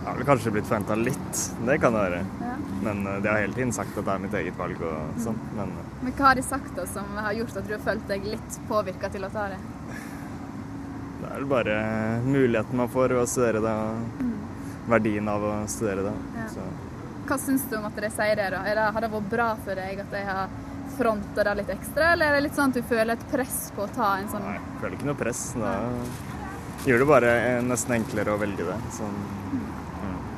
[0.01, 2.19] Jeg har vel kanskje blitt forventa litt, det kan det være.
[2.41, 2.57] Ja.
[2.83, 5.39] Men eh, de har hele tiden sagt at det er mitt eget valg og sånn.
[5.55, 5.73] Men
[6.03, 8.59] Men hva har de sagt da som har gjort at du har følt deg litt
[8.69, 9.59] påvirka til å ta det?
[11.37, 14.37] Det er vel bare muligheten man får ved å studere det, og Mm.
[14.89, 16.13] verdien av å studere det.
[16.37, 16.47] Ja.
[16.49, 16.61] Så.
[17.27, 18.63] Hva syns du om at de sier det, da?
[18.65, 20.49] Er det, har det vært bra for deg at de har
[20.97, 23.83] fronta det litt ekstra, eller er det litt sånn at du føler et press på
[23.85, 25.53] å ta en sånn Nei, Jeg føler ikke noe press.
[25.53, 25.75] Da
[26.87, 28.79] gjør det bare eh, nesten enklere å velge det.
[28.97, 29.17] Sånn.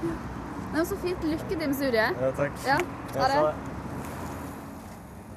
[0.03, 1.23] Nei, men Så fint.
[1.23, 2.11] Lykke til med studiet.
[2.20, 2.53] Ja, takk.
[2.66, 2.79] Ja,
[3.20, 3.55] ha det.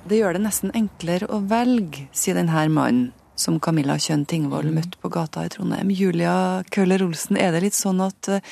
[0.07, 3.11] Det gjør det nesten enklere å velge, sier denne mannen
[3.41, 5.91] som Camilla Kjønn Tingvold møtte på gata i Trondheim.
[5.93, 8.45] Julia Køhler Olsen, er det litt sånn at eh,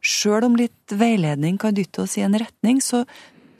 [0.00, 3.04] sjøl om litt veiledning kan dytte oss i en retning, så,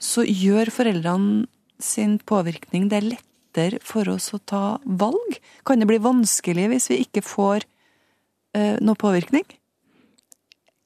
[0.01, 1.45] så gjør foreldrene
[1.81, 5.37] sin påvirkning det lettere for oss å ta valg?
[5.67, 7.65] Kan det bli vanskelig hvis vi ikke får
[8.57, 9.45] uh, noe påvirkning?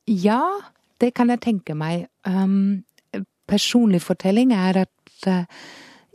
[0.08, 0.44] Ja,
[1.04, 2.08] det kan jeg tenke meg.
[2.24, 2.86] Um,
[3.50, 5.44] personlig fortelling er at uh,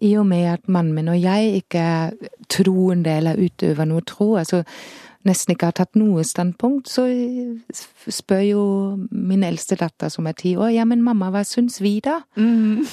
[0.01, 2.11] i og med at mannen min og jeg ikke er
[2.49, 4.63] troende eller utøver noe tro, altså
[5.29, 7.03] nesten ikke har tatt noe standpunkt, så
[8.09, 8.63] spør jo
[9.13, 12.21] min eldste datter, som er ti år, ja, men mamma, hva syns vi da?
[12.37, 12.87] Hun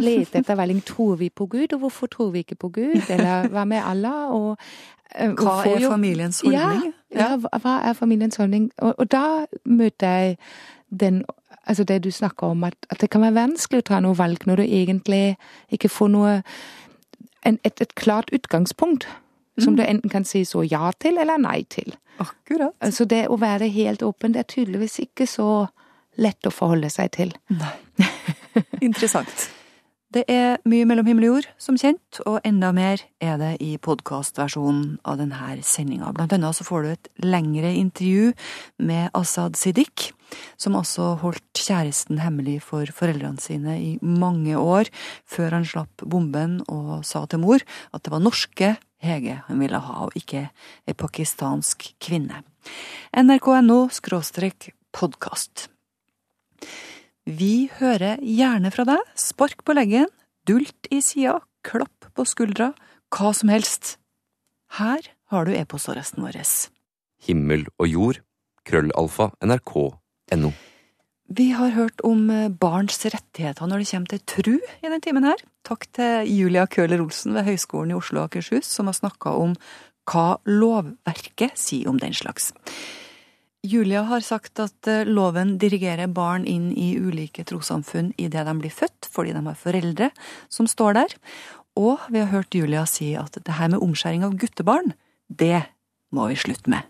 [0.00, 3.48] leter etter veldig tror vi på Gud, og hvorfor tror vi ikke på Gud, eller
[3.52, 4.30] hva med Allah?
[4.32, 4.56] Og,
[5.14, 6.94] eh, og Hva er jo- familiens holdning?
[7.12, 8.70] Ja, ja, hva er familiens holdning?
[8.78, 10.38] Og, og da møter jeg
[11.00, 11.24] den
[11.68, 14.46] Altså det du snakker om, at, at det kan være vanskelig å ta noe valg
[14.48, 15.36] når du egentlig
[15.74, 16.34] ikke får noe
[17.44, 19.08] en, et, et klart utgangspunkt.
[19.58, 21.96] Som du enten kan si så ja til eller nei til.
[22.22, 22.76] Akkurat.
[22.78, 25.66] Altså det å være helt åpen, det er tydeligvis ikke så
[26.18, 27.32] lett å forholde seg til.
[28.86, 29.48] Interessant.
[30.08, 33.74] Det er mye mellom himmel og jord, som kjent, og enda mer er det i
[33.76, 36.14] podkastversjonen av denne sendinga.
[36.16, 38.30] Blant annet så får du et lengre intervju
[38.88, 40.06] med Asaad Siddiq,
[40.56, 44.88] som også holdt kjæresten hemmelig for foreldrene sine i mange år,
[45.28, 47.60] før han slapp bomben og sa til mor
[47.92, 50.48] at det var norske Hege han ville ha, og ikke
[50.88, 52.40] ei pakistansk kvinne.
[53.12, 53.84] nrk.no
[54.88, 55.68] podkast.
[57.28, 59.00] Vi hører gjerne fra deg.
[59.18, 60.06] Spark på leggen,
[60.48, 62.70] dult i sida, klapp på skuldra,
[63.12, 63.98] hva som helst.
[64.78, 66.38] Her har du e-postadressen vår.
[67.26, 68.20] Himmel og jord.
[68.64, 69.28] Krøllalfa.
[69.44, 70.52] NRK.no.
[71.28, 75.28] Vi har hørt om eh, barns rettigheter når det kommer til tru i denne timen
[75.28, 75.42] her.
[75.68, 79.52] Takk til Julia Køhler Olsen ved Høgskolen i Oslo og Akershus, som har snakka om
[80.08, 82.54] hva lovverket sier om den slags.
[83.68, 88.72] Julia har sagt at eh, loven dirigerer barn inn i ulike trossamfunn idet de blir
[88.72, 90.08] født, fordi de har foreldre
[90.52, 91.16] som står der.
[91.76, 94.94] Og vi har hørt Julia si at det her med omskjæring av guttebarn,
[95.28, 95.66] det
[96.14, 96.86] må vi slutte med.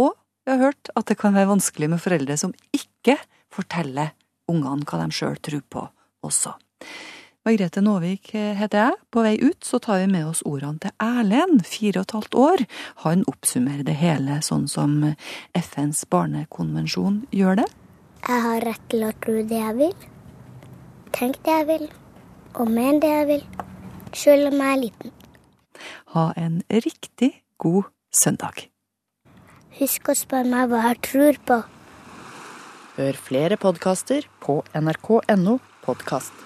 [0.00, 3.16] Og vi har hørt at det kan være vanskelig med foreldre som ikke
[3.54, 4.12] forteller
[4.50, 5.86] ungene hva de sjøl tror på
[6.26, 6.56] også.
[7.44, 9.00] Margrethe Nåvik heter jeg.
[9.12, 12.36] På vei ut så tar vi med oss ordene til Erlend, fire og et halvt
[12.40, 12.62] år.
[13.02, 14.94] Han oppsummerer det hele sånn som
[15.52, 17.66] FNs barnekonvensjon gjør det.
[18.24, 19.92] Jeg har rett til å tro det jeg vil,
[21.12, 21.84] tenke det jeg vil,
[22.56, 23.44] og mene det jeg vil,
[24.16, 25.14] selv om jeg er liten.
[26.16, 27.30] Ha en riktig
[27.60, 28.70] god søndag.
[29.82, 31.60] Husk å spørre meg hva jeg tror på.
[32.96, 36.43] Hør flere podkaster på nrk.no podkast.